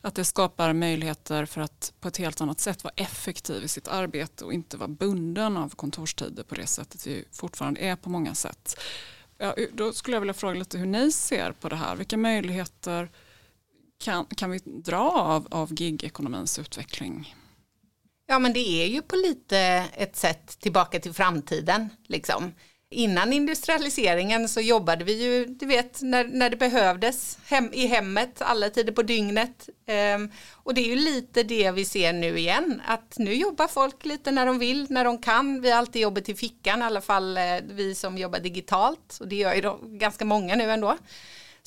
Att 0.00 0.14
det 0.14 0.24
skapar 0.24 0.72
möjligheter 0.72 1.46
för 1.46 1.60
att 1.60 1.92
på 2.00 2.08
ett 2.08 2.16
helt 2.16 2.40
annat 2.40 2.60
sätt 2.60 2.84
vara 2.84 2.94
effektiv 2.96 3.64
i 3.64 3.68
sitt 3.68 3.88
arbete 3.88 4.44
och 4.44 4.52
inte 4.52 4.76
vara 4.76 4.88
bunden 4.88 5.56
av 5.56 5.68
kontorstider 5.68 6.42
på 6.42 6.54
det 6.54 6.66
sättet 6.66 7.06
vi 7.06 7.24
fortfarande 7.32 7.80
är 7.80 7.96
på 7.96 8.10
många 8.10 8.34
sätt. 8.34 8.80
Ja, 9.38 9.54
då 9.72 9.92
skulle 9.92 10.16
jag 10.16 10.20
vilja 10.20 10.34
fråga 10.34 10.58
lite 10.58 10.78
hur 10.78 10.86
ni 10.86 11.12
ser 11.12 11.52
på 11.52 11.68
det 11.68 11.76
här. 11.76 11.96
Vilka 11.96 12.16
möjligheter 12.16 13.10
kan, 13.98 14.26
kan 14.26 14.50
vi 14.50 14.58
dra 14.64 15.10
av, 15.10 15.46
av 15.50 15.72
gigekonomins 15.80 16.58
utveckling? 16.58 17.34
Ja 18.26 18.38
men 18.38 18.52
det 18.52 18.82
är 18.82 18.86
ju 18.86 19.02
på 19.02 19.16
lite 19.16 19.58
ett 19.96 20.16
sätt 20.16 20.60
tillbaka 20.60 21.00
till 21.00 21.12
framtiden. 21.12 21.90
Liksom 22.06 22.52
innan 22.94 23.32
industrialiseringen 23.32 24.48
så 24.48 24.60
jobbade 24.60 25.04
vi 25.04 25.22
ju, 25.22 25.46
du 25.46 25.66
vet, 25.66 26.02
när, 26.02 26.24
när 26.24 26.50
det 26.50 26.56
behövdes 26.56 27.38
hem, 27.46 27.70
i 27.72 27.86
hemmet 27.86 28.42
alla 28.42 28.70
tider 28.70 28.92
på 28.92 29.02
dygnet. 29.02 29.68
Um, 30.16 30.30
och 30.52 30.74
det 30.74 30.80
är 30.80 30.88
ju 30.88 30.96
lite 30.96 31.42
det 31.42 31.70
vi 31.70 31.84
ser 31.84 32.12
nu 32.12 32.38
igen, 32.38 32.82
att 32.86 33.14
nu 33.18 33.34
jobbar 33.34 33.68
folk 33.68 34.04
lite 34.04 34.30
när 34.30 34.46
de 34.46 34.58
vill, 34.58 34.86
när 34.90 35.04
de 35.04 35.18
kan. 35.18 35.60
Vi 35.60 35.70
har 35.70 35.78
alltid 35.78 36.02
jobbet 36.02 36.28
i 36.28 36.34
fickan, 36.34 36.80
i 36.80 36.84
alla 36.84 37.00
fall 37.00 37.36
eh, 37.36 37.42
vi 37.70 37.94
som 37.94 38.18
jobbar 38.18 38.38
digitalt. 38.38 39.18
Och 39.20 39.28
det 39.28 39.36
gör 39.36 39.54
ju 39.54 39.60
de, 39.60 39.98
ganska 39.98 40.24
många 40.24 40.56
nu 40.56 40.70
ändå. 40.70 40.96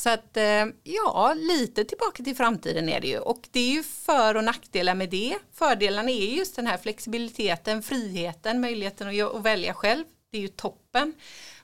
Så 0.01 0.10
att 0.10 0.38
eh, 0.38 0.65
ja, 0.83 1.33
lite 1.38 1.86
tillbaka 1.86 2.23
till 2.23 2.36
framtiden 2.36 2.89
är 2.89 3.01
det 3.01 3.07
ju. 3.07 3.19
Och 3.19 3.47
det 3.51 3.60
är 3.60 3.71
ju 3.71 3.83
för 3.83 4.36
och 4.36 4.43
nackdelar 4.43 4.95
med 4.95 5.10
det. 5.10 5.38
Fördelarna 5.53 6.12
är 6.12 6.36
just 6.36 6.55
den 6.55 6.67
här 6.67 6.77
flexibiliteten, 6.77 7.83
friheten, 7.83 8.62
möjligheten 8.62 9.07
att, 9.07 9.36
att 9.36 9.43
välja 9.43 9.73
själv 9.73 10.03
det 10.31 10.38
är 10.38 10.41
ju 10.41 10.47
toppen. 10.47 11.13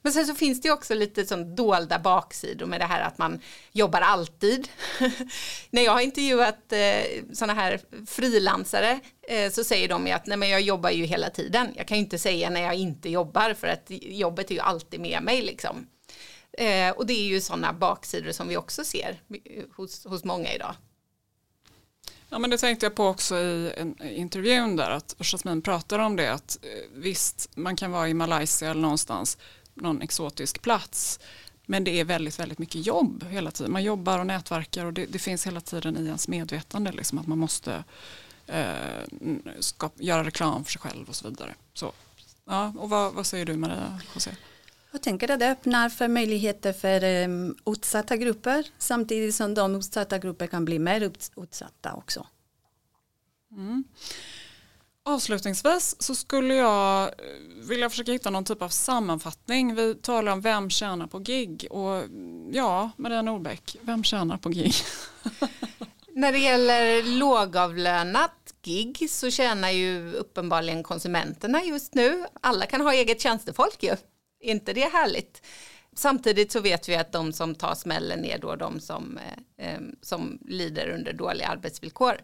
Men 0.01 0.13
sen 0.13 0.27
så 0.27 0.35
finns 0.35 0.61
det 0.61 0.71
också 0.71 0.93
lite 0.93 1.25
som 1.25 1.55
dolda 1.55 1.99
baksidor 1.99 2.65
med 2.65 2.81
det 2.81 2.85
här 2.85 3.01
att 3.01 3.17
man 3.17 3.39
jobbar 3.71 4.01
alltid. 4.01 4.67
När 5.69 5.81
jag 5.81 5.91
har 5.91 6.01
intervjuat 6.01 6.71
eh, 6.73 7.23
sådana 7.33 7.53
här 7.53 7.79
frilansare 8.07 8.99
eh, 9.27 9.51
så 9.51 9.63
säger 9.63 9.87
de 9.87 10.07
ju 10.07 10.13
att 10.13 10.25
nej 10.25 10.37
men 10.37 10.49
jag 10.49 10.61
jobbar 10.61 10.89
ju 10.89 11.05
hela 11.05 11.29
tiden. 11.29 11.73
Jag 11.75 11.87
kan 11.87 11.97
ju 11.97 12.03
inte 12.03 12.17
säga 12.17 12.49
när 12.49 12.61
jag 12.61 12.75
inte 12.75 13.09
jobbar 13.09 13.53
för 13.53 13.67
att 13.67 13.85
jobbet 13.89 14.51
är 14.51 14.55
ju 14.55 14.61
alltid 14.61 14.99
med 14.99 15.23
mig 15.23 15.41
liksom. 15.41 15.87
Eh, 16.57 16.91
och 16.91 17.05
det 17.05 17.13
är 17.13 17.25
ju 17.25 17.41
sådana 17.41 17.73
baksidor 17.73 18.31
som 18.31 18.47
vi 18.47 18.57
också 18.57 18.83
ser 18.83 19.21
hos, 19.75 20.05
hos 20.05 20.23
många 20.23 20.53
idag. 20.53 20.75
Ja 22.29 22.39
men 22.39 22.49
det 22.49 22.57
tänkte 22.57 22.85
jag 22.85 22.95
på 22.95 23.05
också 23.05 23.37
i 23.37 23.73
en 23.77 24.03
intervjun 24.03 24.75
där 24.75 24.89
att 24.89 25.15
Jasmine 25.19 25.61
pratar 25.61 25.99
om 25.99 26.15
det 26.15 26.33
att 26.33 26.59
eh, 26.61 26.69
visst 26.93 27.49
man 27.55 27.75
kan 27.75 27.91
vara 27.91 28.09
i 28.09 28.13
Malaysia 28.13 28.71
eller 28.71 28.81
någonstans 28.81 29.37
någon 29.73 30.01
exotisk 30.01 30.61
plats 30.61 31.19
men 31.65 31.83
det 31.83 31.99
är 31.99 32.05
väldigt 32.05 32.39
väldigt 32.39 32.59
mycket 32.59 32.85
jobb 32.85 33.25
hela 33.29 33.51
tiden. 33.51 33.71
Man 33.71 33.83
jobbar 33.83 34.19
och 34.19 34.27
nätverkar 34.27 34.85
och 34.85 34.93
det, 34.93 35.05
det 35.05 35.19
finns 35.19 35.47
hela 35.47 35.61
tiden 35.61 35.97
i 35.97 36.05
ens 36.05 36.27
medvetande 36.27 36.91
liksom 36.91 37.17
att 37.17 37.27
man 37.27 37.37
måste 37.37 37.83
eh, 38.47 38.73
skapa, 39.59 40.03
göra 40.03 40.23
reklam 40.23 40.63
för 40.63 40.71
sig 40.71 40.81
själv 40.81 41.09
och 41.09 41.15
så 41.15 41.29
vidare. 41.29 41.55
Så, 41.73 41.91
ja, 42.45 42.73
och 42.77 42.89
vad, 42.89 43.13
vad 43.13 43.25
säger 43.25 43.45
du 43.45 43.57
Maria 43.57 43.99
José? 44.13 44.31
Jag 44.93 45.01
tänker 45.01 45.31
att 45.31 45.39
det 45.39 45.51
öppnar 45.51 45.89
för 45.89 46.07
möjligheter 46.07 46.73
för 46.73 47.23
um, 47.23 47.55
utsatta 47.65 48.17
grupper 48.17 48.67
samtidigt 48.77 49.35
som 49.35 49.53
de 49.53 49.75
utsatta 49.75 50.17
grupper 50.17 50.47
kan 50.47 50.65
bli 50.65 50.79
mer 50.79 51.11
utsatta 51.35 51.93
också. 51.93 52.27
Mm. 53.51 53.83
Avslutningsvis 55.05 55.95
så 55.99 56.15
skulle 56.15 56.55
jag 56.55 57.03
eh, 57.03 57.13
vilja 57.69 57.89
försöka 57.89 58.11
hitta 58.11 58.29
någon 58.29 58.45
typ 58.45 58.61
av 58.61 58.69
sammanfattning. 58.69 59.75
Vi 59.75 59.95
talar 59.95 60.31
om 60.31 60.41
vem 60.41 60.69
tjänar 60.69 61.07
på 61.07 61.19
gig 61.19 61.67
och 61.69 62.03
ja, 62.51 62.91
Maria 62.97 63.21
Nordbäck, 63.21 63.75
vem 63.81 64.03
tjänar 64.03 64.37
på 64.37 64.49
gig? 64.49 64.73
När 66.15 66.31
det 66.31 66.37
gäller 66.39 67.03
lågavlönat 67.03 68.53
gig 68.61 69.07
så 69.09 69.31
tjänar 69.31 69.69
ju 69.69 70.13
uppenbarligen 70.13 70.83
konsumenterna 70.83 71.63
just 71.63 71.93
nu. 71.93 72.25
Alla 72.41 72.65
kan 72.65 72.81
ha 72.81 72.93
eget 72.93 73.21
tjänstefolk 73.21 73.83
ju 73.83 73.95
inte 74.43 74.73
det 74.73 74.93
härligt? 74.93 75.41
Samtidigt 75.95 76.51
så 76.51 76.59
vet 76.59 76.89
vi 76.89 76.95
att 76.95 77.11
de 77.11 77.33
som 77.33 77.55
tar 77.55 77.75
smällen 77.75 78.25
är 78.25 78.37
då 78.37 78.55
de 78.55 78.79
som, 78.79 79.17
eh, 79.57 79.67
eh 79.67 79.79
som 80.01 80.39
lider 80.47 80.89
under 80.89 81.13
dåliga 81.13 81.47
arbetsvillkor. 81.47 82.17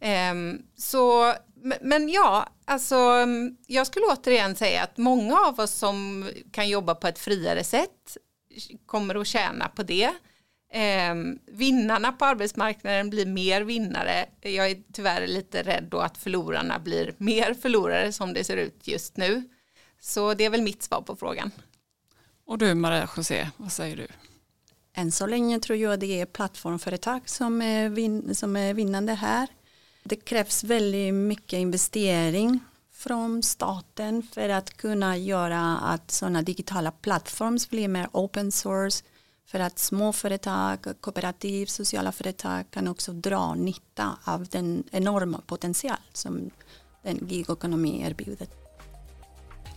Eh, 0.00 0.34
så, 0.76 1.34
men 1.80 2.08
ja, 2.08 2.48
alltså 2.64 3.26
jag 3.66 3.86
skulle 3.86 4.06
återigen 4.06 4.56
säga 4.56 4.82
att 4.82 4.96
många 4.96 5.38
av 5.40 5.60
oss 5.60 5.72
som 5.72 6.28
kan 6.52 6.68
jobba 6.68 6.94
på 6.94 7.06
ett 7.06 7.18
friare 7.18 7.64
sätt 7.64 8.16
kommer 8.86 9.14
att 9.14 9.26
tjäna 9.26 9.68
på 9.68 9.82
det. 9.82 10.10
Eh, 10.72 11.14
vinnarna 11.46 12.12
på 12.12 12.24
arbetsmarknaden 12.24 13.10
blir 13.10 13.26
mer 13.26 13.62
vinnare. 13.62 14.26
Jag 14.40 14.70
är 14.70 14.82
tyvärr 14.92 15.26
lite 15.26 15.62
rädd 15.62 15.84
då 15.90 15.98
att 15.98 16.18
förlorarna 16.18 16.78
blir 16.78 17.14
mer 17.18 17.54
förlorare 17.54 18.12
som 18.12 18.32
det 18.32 18.44
ser 18.44 18.56
ut 18.56 18.88
just 18.88 19.16
nu. 19.16 19.48
Så 20.04 20.34
det 20.34 20.44
är 20.44 20.50
väl 20.50 20.62
mitt 20.62 20.82
svar 20.82 21.00
på 21.02 21.16
frågan. 21.16 21.50
Och 22.46 22.58
du 22.58 22.74
Maria 22.74 23.08
José, 23.16 23.50
vad 23.56 23.72
säger 23.72 23.96
du? 23.96 24.06
Än 24.94 25.12
så 25.12 25.26
länge 25.26 25.60
tror 25.60 25.78
jag 25.78 26.00
det 26.00 26.20
är 26.20 26.26
plattformföretag 26.26 27.28
som 27.28 27.62
är, 27.62 27.88
vin 27.88 28.34
som 28.34 28.56
är 28.56 28.74
vinnande 28.74 29.14
här. 29.14 29.48
Det 30.04 30.16
krävs 30.16 30.64
väldigt 30.64 31.14
mycket 31.14 31.58
investering 31.58 32.60
från 32.92 33.42
staten 33.42 34.22
för 34.22 34.48
att 34.48 34.76
kunna 34.76 35.16
göra 35.16 35.78
att 35.78 36.10
sådana 36.10 36.42
digitala 36.42 36.92
plattformar 36.92 37.70
blir 37.70 37.88
mer 37.88 38.08
open 38.12 38.52
source 38.52 39.04
för 39.46 39.60
att 39.60 39.78
småföretag, 39.78 40.78
kooperativ, 41.00 41.66
sociala 41.66 42.12
företag 42.12 42.70
kan 42.70 42.88
också 42.88 43.12
dra 43.12 43.54
nytta 43.54 44.18
av 44.24 44.46
den 44.46 44.84
enorma 44.90 45.40
potential 45.46 46.00
som 46.12 46.50
den 47.02 47.28
gigekonomi 47.28 48.02
erbjuder. 48.02 48.61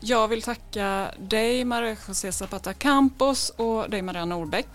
Jag 0.07 0.27
vill 0.27 0.41
tacka 0.41 1.11
dig 1.19 1.65
Maria 1.65 1.97
José 2.07 2.31
Zapata 2.31 2.73
Campos 2.73 3.49
och 3.49 3.89
dig 3.89 4.01
Maria 4.01 4.25
Norbeck. 4.25 4.67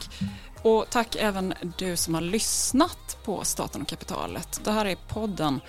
Och 0.63 0.87
tack 0.91 1.17
även 1.17 1.55
du 1.79 1.97
som 1.97 2.15
har 2.15 2.21
lyssnat 2.21 3.19
på 3.25 3.45
Staten 3.45 3.83
och 3.83 3.89
kapitalet. 3.89 4.61
Det 4.65 4.73
här 4.73 4.87
är 4.87 4.97
podden 5.09 5.61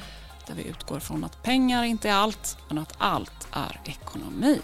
där 0.48 0.54
vi 0.56 0.64
utgår 0.64 1.00
från 1.00 1.24
att 1.24 1.44
pengar 1.44 1.84
inte 1.84 2.10
är 2.10 2.14
allt, 2.14 2.58
men 2.68 2.78
att 2.78 2.96
allt 2.98 3.48
är 3.52 3.82
ekonomi. 3.86 4.62